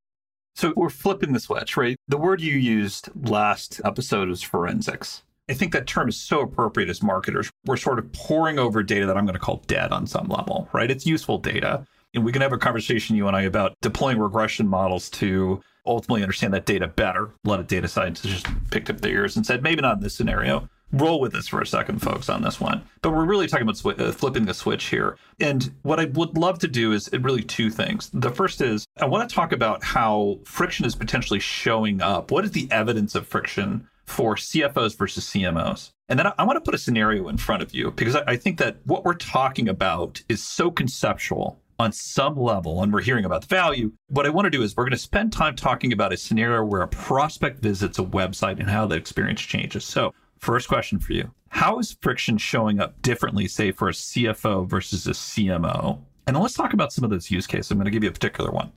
so 0.55 0.73
we're 0.75 0.89
flipping 0.89 1.33
the 1.33 1.39
switch 1.39 1.75
right 1.75 1.97
the 2.07 2.17
word 2.17 2.41
you 2.41 2.55
used 2.55 3.09
last 3.27 3.81
episode 3.83 4.29
was 4.29 4.41
forensics 4.41 5.23
I 5.49 5.53
think 5.53 5.73
that 5.73 5.87
term 5.87 6.07
is 6.07 6.15
so 6.15 6.39
appropriate 6.39 6.89
as 6.89 7.03
marketers. 7.03 7.49
We're 7.65 7.75
sort 7.75 7.99
of 7.99 8.09
pouring 8.13 8.59
over 8.59 8.81
data 8.81 9.05
that 9.05 9.17
I'm 9.17 9.25
going 9.25 9.33
to 9.33 9.39
call 9.39 9.61
dead 9.67 9.91
on 9.91 10.07
some 10.07 10.29
level, 10.29 10.69
right? 10.71 10.89
It's 10.89 11.05
useful 11.05 11.37
data. 11.37 11.85
And 12.13 12.23
we 12.23 12.31
can 12.31 12.41
have 12.41 12.53
a 12.53 12.57
conversation, 12.57 13.15
you 13.15 13.27
and 13.27 13.35
I, 13.35 13.41
about 13.41 13.75
deploying 13.81 14.19
regression 14.19 14.67
models 14.67 15.09
to 15.11 15.61
ultimately 15.85 16.21
understand 16.21 16.53
that 16.53 16.65
data 16.65 16.87
better. 16.87 17.31
A 17.45 17.49
lot 17.49 17.59
of 17.59 17.67
data 17.67 17.87
scientists 17.87 18.27
just 18.27 18.47
picked 18.71 18.89
up 18.89 19.01
their 19.01 19.11
ears 19.11 19.35
and 19.35 19.45
said, 19.45 19.63
maybe 19.63 19.81
not 19.81 19.97
in 19.97 20.03
this 20.03 20.15
scenario. 20.15 20.69
Roll 20.91 21.19
with 21.19 21.33
this 21.33 21.47
for 21.47 21.59
a 21.59 21.65
second, 21.65 22.03
folks, 22.03 22.29
on 22.29 22.43
this 22.43 22.59
one. 22.59 22.83
But 23.01 23.11
we're 23.11 23.25
really 23.25 23.47
talking 23.47 23.67
about 23.67 23.77
sw- 23.77 23.99
uh, 23.99 24.11
flipping 24.11 24.45
the 24.45 24.53
switch 24.53 24.85
here. 24.85 25.17
And 25.39 25.73
what 25.81 25.99
I 25.99 26.05
would 26.05 26.37
love 26.37 26.59
to 26.59 26.67
do 26.67 26.91
is 26.91 27.09
really 27.11 27.41
two 27.41 27.71
things. 27.71 28.11
The 28.13 28.29
first 28.29 28.61
is 28.61 28.85
I 28.99 29.05
want 29.05 29.27
to 29.27 29.35
talk 29.35 29.51
about 29.51 29.83
how 29.83 30.39
friction 30.45 30.85
is 30.85 30.93
potentially 30.93 31.39
showing 31.39 31.99
up. 31.99 32.29
What 32.29 32.45
is 32.45 32.51
the 32.51 32.67
evidence 32.71 33.15
of 33.15 33.27
friction 33.27 33.87
for 34.05 34.35
CFOs 34.35 34.95
versus 34.95 35.25
CMOs? 35.25 35.89
And 36.09 36.19
then 36.19 36.27
I, 36.27 36.33
I 36.37 36.43
want 36.43 36.57
to 36.57 36.61
put 36.61 36.75
a 36.75 36.77
scenario 36.79 37.27
in 37.27 37.37
front 37.37 37.63
of 37.63 37.73
you 37.73 37.89
because 37.89 38.15
I, 38.15 38.23
I 38.27 38.35
think 38.37 38.59
that 38.59 38.77
what 38.85 39.03
we're 39.03 39.15
talking 39.15 39.67
about 39.67 40.21
is 40.29 40.43
so 40.43 40.69
conceptual 40.69 41.59
on 41.79 41.91
some 41.91 42.35
level, 42.35 42.81
and 42.81 42.93
we're 42.93 43.01
hearing 43.01 43.25
about 43.25 43.41
the 43.41 43.47
value. 43.47 43.91
What 44.07 44.25
I 44.25 44.29
want 44.29 44.45
to 44.45 44.49
do 44.49 44.61
is 44.61 44.75
we're 44.75 44.83
going 44.83 44.91
to 44.91 44.97
spend 44.97 45.33
time 45.33 45.55
talking 45.55 45.91
about 45.93 46.13
a 46.13 46.17
scenario 46.17 46.63
where 46.63 46.81
a 46.81 46.87
prospect 46.87 47.61
visits 47.61 47.99
a 47.99 48.03
website 48.03 48.59
and 48.59 48.69
how 48.69 48.85
the 48.85 48.95
experience 48.95 49.41
changes. 49.41 49.85
So, 49.85 50.13
first 50.39 50.67
question 50.67 50.99
for 50.99 51.13
you 51.13 51.31
How 51.49 51.79
is 51.79 51.97
friction 52.01 52.37
showing 52.37 52.79
up 52.79 53.01
differently, 53.01 53.47
say, 53.47 53.71
for 53.71 53.89
a 53.89 53.93
CFO 53.93 54.67
versus 54.67 55.07
a 55.07 55.11
CMO? 55.11 55.99
And 56.25 56.39
let's 56.39 56.53
talk 56.53 56.73
about 56.73 56.93
some 56.93 57.03
of 57.03 57.09
those 57.09 57.29
use 57.29 57.47
cases. 57.47 57.71
I'm 57.71 57.77
going 57.77 57.85
to 57.85 57.91
give 57.91 58.03
you 58.03 58.09
a 58.09 58.13
particular 58.13 58.51
one. 58.51 58.71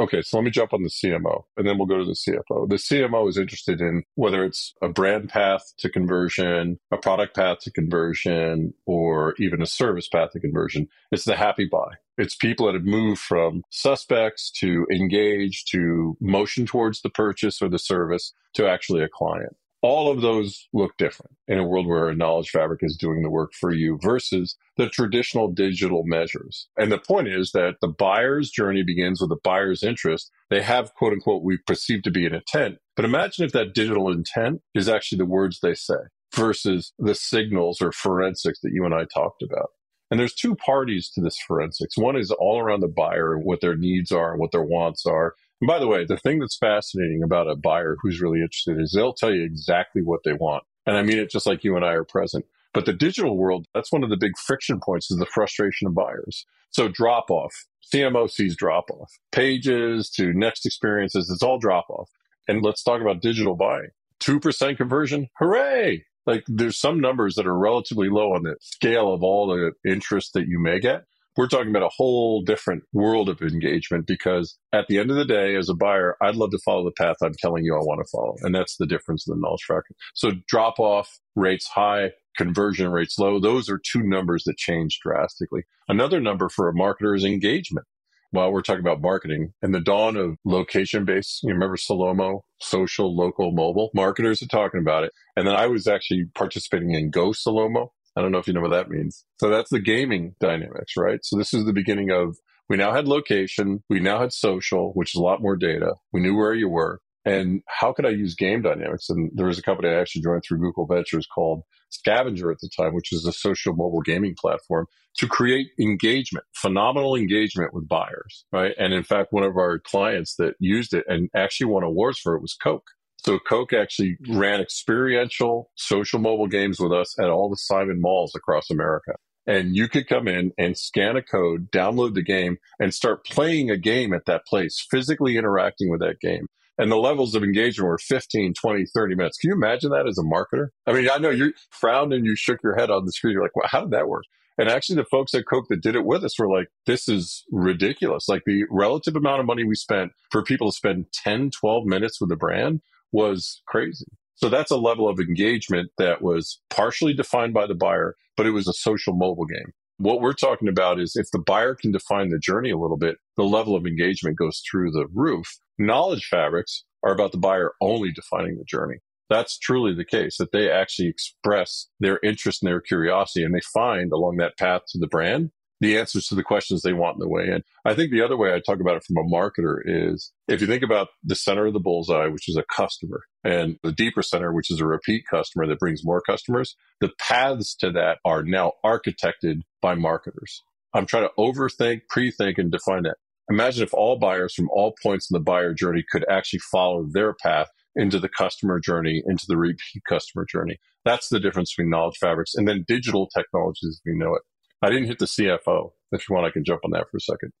Okay, 0.00 0.22
so 0.22 0.38
let 0.38 0.44
me 0.44 0.50
jump 0.50 0.72
on 0.72 0.82
the 0.82 0.88
CMO 0.88 1.44
and 1.58 1.66
then 1.66 1.76
we'll 1.76 1.86
go 1.86 1.98
to 1.98 2.06
the 2.06 2.12
CFO. 2.12 2.66
The 2.66 2.76
CMO 2.76 3.28
is 3.28 3.36
interested 3.36 3.82
in 3.82 4.02
whether 4.14 4.42
it's 4.44 4.72
a 4.80 4.88
brand 4.88 5.28
path 5.28 5.74
to 5.76 5.90
conversion, 5.90 6.78
a 6.90 6.96
product 6.96 7.36
path 7.36 7.58
to 7.64 7.70
conversion, 7.70 8.72
or 8.86 9.34
even 9.38 9.60
a 9.60 9.66
service 9.66 10.08
path 10.08 10.30
to 10.30 10.40
conversion. 10.40 10.88
It's 11.12 11.26
the 11.26 11.36
happy 11.36 11.68
buy. 11.70 11.96
It's 12.16 12.34
people 12.34 12.64
that 12.64 12.76
have 12.76 12.84
moved 12.84 13.20
from 13.20 13.62
suspects 13.68 14.50
to 14.60 14.86
engaged 14.90 15.70
to 15.72 16.16
motion 16.18 16.64
towards 16.64 17.02
the 17.02 17.10
purchase 17.10 17.60
or 17.60 17.68
the 17.68 17.78
service 17.78 18.32
to 18.54 18.66
actually 18.66 19.02
a 19.02 19.08
client 19.08 19.54
all 19.82 20.10
of 20.10 20.20
those 20.20 20.68
look 20.72 20.96
different 20.98 21.32
in 21.48 21.58
a 21.58 21.66
world 21.66 21.86
where 21.86 22.08
a 22.08 22.14
knowledge 22.14 22.50
fabric 22.50 22.80
is 22.82 22.96
doing 22.96 23.22
the 23.22 23.30
work 23.30 23.52
for 23.58 23.72
you 23.72 23.98
versus 24.02 24.56
the 24.76 24.88
traditional 24.88 25.48
digital 25.48 26.02
measures. 26.04 26.68
And 26.76 26.92
the 26.92 26.98
point 26.98 27.28
is 27.28 27.52
that 27.52 27.76
the 27.80 27.88
buyer's 27.88 28.50
journey 28.50 28.82
begins 28.82 29.20
with 29.20 29.30
the 29.30 29.40
buyer's 29.42 29.82
interest. 29.82 30.30
They 30.50 30.62
have 30.62 30.94
quote 30.94 31.12
unquote, 31.12 31.42
we 31.42 31.58
perceive 31.66 32.02
to 32.02 32.10
be 32.10 32.26
an 32.26 32.34
intent. 32.34 32.78
But 32.96 33.04
imagine 33.04 33.44
if 33.44 33.52
that 33.52 33.74
digital 33.74 34.10
intent 34.10 34.60
is 34.74 34.88
actually 34.88 35.18
the 35.18 35.26
words 35.26 35.60
they 35.60 35.74
say 35.74 35.94
versus 36.34 36.92
the 36.98 37.14
signals 37.14 37.80
or 37.80 37.92
forensics 37.92 38.60
that 38.60 38.72
you 38.72 38.84
and 38.84 38.94
I 38.94 39.04
talked 39.12 39.42
about. 39.42 39.70
And 40.10 40.18
there's 40.18 40.34
two 40.34 40.56
parties 40.56 41.10
to 41.10 41.20
this 41.20 41.38
forensics. 41.38 41.96
One 41.96 42.16
is 42.16 42.32
all 42.32 42.58
around 42.58 42.80
the 42.80 42.88
buyer, 42.88 43.38
what 43.38 43.60
their 43.60 43.76
needs 43.76 44.10
are 44.10 44.32
and 44.32 44.40
what 44.40 44.50
their 44.50 44.62
wants 44.62 45.06
are. 45.06 45.34
And 45.60 45.68
by 45.68 45.78
the 45.78 45.86
way, 45.86 46.04
the 46.04 46.16
thing 46.16 46.38
that's 46.38 46.56
fascinating 46.56 47.22
about 47.22 47.50
a 47.50 47.56
buyer 47.56 47.96
who's 48.00 48.20
really 48.20 48.40
interested 48.40 48.80
is 48.80 48.92
they'll 48.92 49.12
tell 49.12 49.32
you 49.32 49.44
exactly 49.44 50.02
what 50.02 50.20
they 50.24 50.32
want. 50.32 50.64
And 50.86 50.96
I 50.96 51.02
mean 51.02 51.18
it 51.18 51.30
just 51.30 51.46
like 51.46 51.64
you 51.64 51.76
and 51.76 51.84
I 51.84 51.92
are 51.92 52.04
present. 52.04 52.46
But 52.72 52.86
the 52.86 52.92
digital 52.92 53.36
world, 53.36 53.66
that's 53.74 53.92
one 53.92 54.04
of 54.04 54.10
the 54.10 54.16
big 54.16 54.38
friction 54.38 54.80
points 54.80 55.10
is 55.10 55.18
the 55.18 55.26
frustration 55.26 55.88
of 55.88 55.94
buyers. 55.94 56.46
So 56.70 56.88
drop 56.88 57.30
off, 57.30 57.52
CMO 57.92 58.30
sees 58.30 58.56
drop 58.56 58.90
off, 58.90 59.10
pages 59.32 60.08
to 60.10 60.32
next 60.32 60.64
experiences, 60.64 61.28
it's 61.30 61.42
all 61.42 61.58
drop 61.58 61.90
off. 61.90 62.08
And 62.48 62.62
let's 62.62 62.82
talk 62.82 63.00
about 63.00 63.22
digital 63.22 63.56
buying. 63.56 63.88
2% 64.22 64.76
conversion, 64.76 65.28
hooray! 65.38 66.04
Like 66.26 66.44
there's 66.46 66.78
some 66.78 67.00
numbers 67.00 67.34
that 67.34 67.46
are 67.46 67.56
relatively 67.56 68.08
low 68.08 68.34
on 68.34 68.44
the 68.44 68.54
scale 68.60 69.12
of 69.12 69.22
all 69.22 69.48
the 69.48 69.72
interest 69.90 70.34
that 70.34 70.46
you 70.46 70.60
may 70.60 70.78
get 70.78 71.04
we're 71.36 71.48
talking 71.48 71.70
about 71.70 71.82
a 71.82 71.90
whole 71.94 72.42
different 72.42 72.82
world 72.92 73.28
of 73.28 73.40
engagement 73.40 74.06
because 74.06 74.58
at 74.72 74.86
the 74.88 74.98
end 74.98 75.10
of 75.10 75.16
the 75.16 75.24
day, 75.24 75.56
as 75.56 75.68
a 75.68 75.74
buyer, 75.74 76.16
I'd 76.20 76.36
love 76.36 76.50
to 76.50 76.58
follow 76.64 76.84
the 76.84 76.92
path 76.92 77.16
I'm 77.22 77.34
telling 77.40 77.64
you 77.64 77.74
I 77.74 77.78
want 77.78 78.00
to 78.04 78.10
follow. 78.10 78.34
And 78.42 78.54
that's 78.54 78.76
the 78.76 78.86
difference 78.86 79.26
in 79.26 79.34
the 79.34 79.40
knowledge 79.40 79.60
tracker. 79.60 79.94
So 80.14 80.32
drop 80.48 80.78
off 80.78 81.18
rates 81.36 81.68
high, 81.68 82.12
conversion 82.36 82.90
rates 82.90 83.18
low. 83.18 83.38
Those 83.38 83.68
are 83.68 83.78
two 83.78 84.02
numbers 84.02 84.44
that 84.44 84.56
change 84.56 84.98
drastically. 85.02 85.62
Another 85.88 86.20
number 86.20 86.48
for 86.48 86.68
a 86.68 86.74
marketer 86.74 87.16
is 87.16 87.24
engagement. 87.24 87.86
While 88.32 88.52
we're 88.52 88.62
talking 88.62 88.80
about 88.80 89.00
marketing 89.00 89.54
and 89.60 89.74
the 89.74 89.80
dawn 89.80 90.16
of 90.16 90.36
location 90.44 91.04
based, 91.04 91.42
you 91.42 91.52
remember 91.52 91.76
SoLoMo, 91.76 92.42
social, 92.60 93.16
local, 93.16 93.50
mobile 93.50 93.90
marketers 93.92 94.40
are 94.40 94.46
talking 94.46 94.80
about 94.80 95.02
it. 95.02 95.12
And 95.34 95.48
then 95.48 95.56
I 95.56 95.66
was 95.66 95.88
actually 95.88 96.26
participating 96.36 96.92
in 96.92 97.10
Go 97.10 97.30
SoLoMo 97.30 97.88
I 98.16 98.22
don't 98.22 98.32
know 98.32 98.38
if 98.38 98.46
you 98.46 98.52
know 98.52 98.60
what 98.60 98.70
that 98.70 98.90
means. 98.90 99.24
So 99.38 99.48
that's 99.48 99.70
the 99.70 99.80
gaming 99.80 100.34
dynamics, 100.40 100.94
right? 100.96 101.20
So 101.22 101.36
this 101.36 101.54
is 101.54 101.64
the 101.64 101.72
beginning 101.72 102.10
of 102.10 102.36
we 102.68 102.76
now 102.76 102.92
had 102.92 103.08
location, 103.08 103.82
we 103.88 104.00
now 104.00 104.20
had 104.20 104.32
social, 104.32 104.92
which 104.94 105.14
is 105.14 105.18
a 105.18 105.22
lot 105.22 105.42
more 105.42 105.56
data. 105.56 105.94
We 106.12 106.20
knew 106.20 106.36
where 106.36 106.54
you 106.54 106.68
were. 106.68 107.00
And 107.24 107.62
how 107.68 107.92
could 107.92 108.06
I 108.06 108.10
use 108.10 108.34
game 108.34 108.62
dynamics? 108.62 109.10
And 109.10 109.30
there 109.34 109.46
was 109.46 109.58
a 109.58 109.62
company 109.62 109.88
I 109.88 110.00
actually 110.00 110.22
joined 110.22 110.42
through 110.46 110.60
Google 110.60 110.86
Ventures 110.86 111.26
called 111.26 111.62
SCVNGR 111.92 112.52
at 112.52 112.58
the 112.60 112.70
time, 112.76 112.94
which 112.94 113.12
is 113.12 113.26
a 113.26 113.32
social 113.32 113.74
mobile 113.74 114.00
gaming 114.00 114.34
platform 114.40 114.86
to 115.18 115.26
create 115.26 115.68
engagement, 115.78 116.44
phenomenal 116.54 117.16
engagement 117.16 117.74
with 117.74 117.88
buyers, 117.88 118.44
right? 118.52 118.72
And 118.78 118.94
in 118.94 119.02
fact, 119.02 119.32
one 119.32 119.42
of 119.42 119.56
our 119.56 119.80
clients 119.80 120.36
that 120.36 120.54
used 120.60 120.94
it 120.94 121.04
and 121.08 121.28
actually 121.34 121.66
won 121.66 121.82
awards 121.82 122.18
for 122.18 122.36
it 122.36 122.42
was 122.42 122.54
Coke. 122.54 122.86
So 123.24 123.38
Coke 123.38 123.72
actually 123.72 124.16
hmm. 124.24 124.38
ran 124.38 124.60
experiential 124.60 125.70
social 125.76 126.18
mobile 126.18 126.48
games 126.48 126.80
with 126.80 126.92
us 126.92 127.18
at 127.18 127.30
all 127.30 127.50
the 127.50 127.56
Simon 127.56 128.00
malls 128.00 128.34
across 128.34 128.70
America. 128.70 129.12
And 129.46 129.74
you 129.74 129.88
could 129.88 130.06
come 130.06 130.28
in 130.28 130.52
and 130.58 130.78
scan 130.78 131.16
a 131.16 131.22
code, 131.22 131.70
download 131.70 132.14
the 132.14 132.22
game, 132.22 132.58
and 132.78 132.94
start 132.94 133.24
playing 133.24 133.70
a 133.70 133.76
game 133.76 134.12
at 134.12 134.26
that 134.26 134.46
place, 134.46 134.86
physically 134.90 135.36
interacting 135.36 135.90
with 135.90 136.00
that 136.00 136.20
game. 136.20 136.46
And 136.78 136.90
the 136.90 136.96
levels 136.96 137.34
of 137.34 137.42
engagement 137.42 137.88
were 137.88 137.98
15, 137.98 138.54
20, 138.54 138.84
30 138.94 139.14
minutes. 139.14 139.38
Can 139.38 139.48
you 139.48 139.54
imagine 139.54 139.90
that 139.90 140.06
as 140.06 140.18
a 140.18 140.22
marketer? 140.22 140.68
I 140.86 140.92
mean, 140.92 141.08
I 141.10 141.18
know 141.18 141.30
you 141.30 141.52
frowned 141.70 142.12
and 142.12 142.24
you 142.24 142.36
shook 142.36 142.62
your 142.62 142.76
head 142.76 142.90
on 142.90 143.04
the 143.04 143.12
screen. 143.12 143.32
You're 143.32 143.42
like, 143.42 143.56
well, 143.56 143.68
how 143.68 143.82
did 143.82 143.90
that 143.90 144.08
work? 144.08 144.24
And 144.56 144.68
actually, 144.68 144.96
the 144.96 145.04
folks 145.04 145.34
at 145.34 145.46
Coke 145.46 145.66
that 145.68 145.82
did 145.82 145.94
it 145.94 146.04
with 146.04 146.22
us 146.22 146.38
were 146.38 146.50
like, 146.50 146.68
this 146.86 147.08
is 147.08 147.44
ridiculous. 147.50 148.28
Like 148.28 148.42
the 148.44 148.64
relative 148.70 149.16
amount 149.16 149.40
of 149.40 149.46
money 149.46 149.64
we 149.64 149.74
spent 149.74 150.12
for 150.30 150.42
people 150.42 150.70
to 150.70 150.76
spend 150.76 151.06
10, 151.12 151.50
12 151.50 151.86
minutes 151.86 152.20
with 152.20 152.30
the 152.30 152.36
brand 152.36 152.80
was 153.12 153.62
crazy. 153.66 154.06
So 154.36 154.48
that's 154.48 154.70
a 154.70 154.76
level 154.76 155.08
of 155.08 155.20
engagement 155.20 155.90
that 155.98 156.22
was 156.22 156.60
partially 156.70 157.12
defined 157.12 157.52
by 157.52 157.66
the 157.66 157.74
buyer, 157.74 158.16
but 158.36 158.46
it 158.46 158.52
was 158.52 158.66
a 158.66 158.72
social 158.72 159.14
mobile 159.14 159.44
game. 159.44 159.72
What 159.98 160.22
we're 160.22 160.32
talking 160.32 160.68
about 160.68 160.98
is 160.98 161.14
if 161.14 161.26
the 161.30 161.38
buyer 161.38 161.74
can 161.74 161.92
define 161.92 162.30
the 162.30 162.38
journey 162.38 162.70
a 162.70 162.78
little 162.78 162.96
bit, 162.96 163.16
the 163.36 163.44
level 163.44 163.76
of 163.76 163.86
engagement 163.86 164.38
goes 164.38 164.62
through 164.68 164.92
the 164.92 165.06
roof. 165.12 165.58
Knowledge 165.78 166.26
fabrics 166.26 166.84
are 167.04 167.12
about 167.12 167.32
the 167.32 167.38
buyer 167.38 167.72
only 167.82 168.10
defining 168.12 168.56
the 168.56 168.64
journey. 168.64 168.96
That's 169.28 169.58
truly 169.58 169.94
the 169.94 170.06
case 170.06 170.38
that 170.38 170.52
they 170.52 170.70
actually 170.70 171.08
express 171.08 171.88
their 172.00 172.18
interest 172.22 172.62
and 172.62 172.70
their 172.70 172.80
curiosity 172.80 173.44
and 173.44 173.54
they 173.54 173.60
find 173.60 174.10
along 174.10 174.38
that 174.38 174.56
path 174.58 174.82
to 174.88 174.98
the 174.98 175.06
brand 175.06 175.50
the 175.80 175.98
answers 175.98 176.26
to 176.26 176.34
the 176.34 176.42
questions 176.42 176.82
they 176.82 176.92
want 176.92 177.16
in 177.16 177.20
the 177.20 177.28
way 177.28 177.46
in. 177.46 177.62
I 177.84 177.94
think 177.94 178.10
the 178.10 178.22
other 178.22 178.36
way 178.36 178.52
I 178.54 178.60
talk 178.60 178.80
about 178.80 178.96
it 178.96 179.04
from 179.04 179.16
a 179.16 179.28
marketer 179.28 179.78
is 179.84 180.32
if 180.46 180.60
you 180.60 180.66
think 180.66 180.82
about 180.82 181.08
the 181.24 181.34
center 181.34 181.66
of 181.66 181.72
the 181.72 181.80
bullseye, 181.80 182.26
which 182.26 182.48
is 182.48 182.56
a 182.56 182.64
customer, 182.74 183.22
and 183.44 183.78
the 183.82 183.92
deeper 183.92 184.22
center, 184.22 184.52
which 184.52 184.70
is 184.70 184.80
a 184.80 184.86
repeat 184.86 185.24
customer 185.30 185.66
that 185.66 185.78
brings 185.78 186.04
more 186.04 186.20
customers, 186.20 186.76
the 187.00 187.10
paths 187.18 187.74
to 187.76 187.90
that 187.92 188.18
are 188.24 188.42
now 188.42 188.72
architected 188.84 189.62
by 189.80 189.94
marketers. 189.94 190.62
I'm 190.92 191.06
trying 191.06 191.28
to 191.28 191.34
overthink, 191.38 192.02
pre-think, 192.08 192.58
and 192.58 192.70
define 192.70 193.04
that. 193.04 193.16
Imagine 193.48 193.82
if 193.82 193.94
all 193.94 194.16
buyers 194.16 194.54
from 194.54 194.68
all 194.70 194.94
points 195.02 195.30
in 195.30 195.34
the 195.34 195.42
buyer 195.42 195.72
journey 195.74 196.04
could 196.10 196.24
actually 196.28 196.60
follow 196.70 197.06
their 197.10 197.34
path 197.34 197.68
into 197.96 198.20
the 198.20 198.28
customer 198.28 198.78
journey, 198.78 199.22
into 199.26 199.44
the 199.48 199.56
repeat 199.56 200.02
customer 200.08 200.44
journey. 200.44 200.78
That's 201.04 201.28
the 201.28 201.40
difference 201.40 201.74
between 201.74 201.90
knowledge 201.90 202.18
fabrics 202.20 202.54
and 202.54 202.68
then 202.68 202.84
digital 202.86 203.28
technologies 203.34 203.88
as 203.88 204.00
we 204.04 204.16
know 204.16 204.34
it. 204.34 204.42
I 204.82 204.88
didn't 204.88 205.08
hit 205.08 205.18
the 205.18 205.26
CFO. 205.26 205.92
If 206.12 206.28
you 206.28 206.34
want, 206.34 206.46
I 206.46 206.50
can 206.50 206.64
jump 206.64 206.80
on 206.84 206.90
that 206.92 207.10
for 207.10 207.18
a 207.18 207.20
second. 207.20 207.52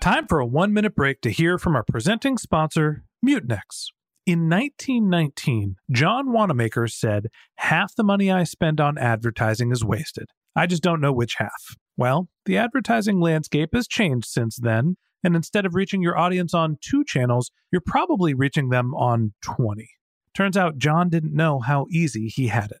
Time 0.00 0.26
for 0.26 0.38
a 0.38 0.46
one 0.46 0.72
minute 0.72 0.94
break 0.94 1.20
to 1.22 1.30
hear 1.30 1.58
from 1.58 1.74
our 1.74 1.84
presenting 1.84 2.38
sponsor, 2.38 3.04
Mutinex. 3.24 3.88
In 4.26 4.48
1919, 4.48 5.76
John 5.90 6.32
Wanamaker 6.32 6.86
said, 6.86 7.28
Half 7.56 7.94
the 7.96 8.04
money 8.04 8.30
I 8.30 8.44
spend 8.44 8.80
on 8.80 8.98
advertising 8.98 9.72
is 9.72 9.84
wasted. 9.84 10.26
I 10.54 10.66
just 10.66 10.82
don't 10.82 11.00
know 11.00 11.12
which 11.12 11.36
half. 11.36 11.76
Well, 11.96 12.28
the 12.44 12.56
advertising 12.56 13.20
landscape 13.20 13.70
has 13.74 13.88
changed 13.88 14.26
since 14.26 14.56
then, 14.56 14.96
and 15.24 15.34
instead 15.34 15.66
of 15.66 15.74
reaching 15.74 16.02
your 16.02 16.16
audience 16.16 16.54
on 16.54 16.78
two 16.80 17.04
channels, 17.04 17.50
you're 17.72 17.82
probably 17.84 18.34
reaching 18.34 18.68
them 18.68 18.94
on 18.94 19.32
20. 19.42 19.88
Turns 20.34 20.56
out 20.56 20.78
John 20.78 21.08
didn't 21.08 21.34
know 21.34 21.60
how 21.60 21.86
easy 21.90 22.28
he 22.28 22.48
had 22.48 22.70
it. 22.70 22.80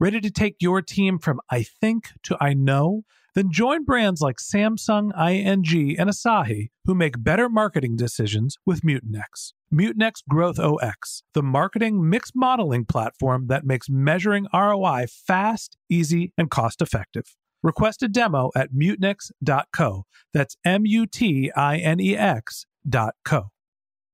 Ready 0.00 0.18
to 0.22 0.30
take 0.30 0.56
your 0.60 0.80
team 0.80 1.18
from 1.18 1.42
I 1.50 1.62
think 1.62 2.12
to 2.22 2.34
I 2.40 2.54
know? 2.54 3.02
Then 3.34 3.52
join 3.52 3.84
brands 3.84 4.22
like 4.22 4.38
Samsung, 4.38 5.12
ING, 5.14 5.98
and 5.98 6.08
Asahi 6.08 6.70
who 6.86 6.94
make 6.94 7.22
better 7.22 7.50
marketing 7.50 7.96
decisions 7.96 8.56
with 8.64 8.80
Mutinex. 8.80 9.52
Mutinex 9.70 10.22
Growth 10.26 10.58
OX, 10.58 11.22
the 11.34 11.42
marketing 11.42 12.08
mix 12.08 12.30
modeling 12.34 12.86
platform 12.86 13.48
that 13.48 13.66
makes 13.66 13.90
measuring 13.90 14.46
ROI 14.54 15.04
fast, 15.10 15.76
easy, 15.90 16.32
and 16.38 16.50
cost 16.50 16.80
effective. 16.80 17.36
Request 17.62 18.02
a 18.02 18.08
demo 18.08 18.50
at 18.56 18.72
mutinex.co. 18.72 20.06
That's 20.32 20.56
M 20.64 20.86
U 20.86 21.04
T 21.04 21.52
I 21.54 21.76
N 21.76 22.00
E 22.00 22.16
X 22.16 22.64
dot 22.88 23.16
co. 23.26 23.50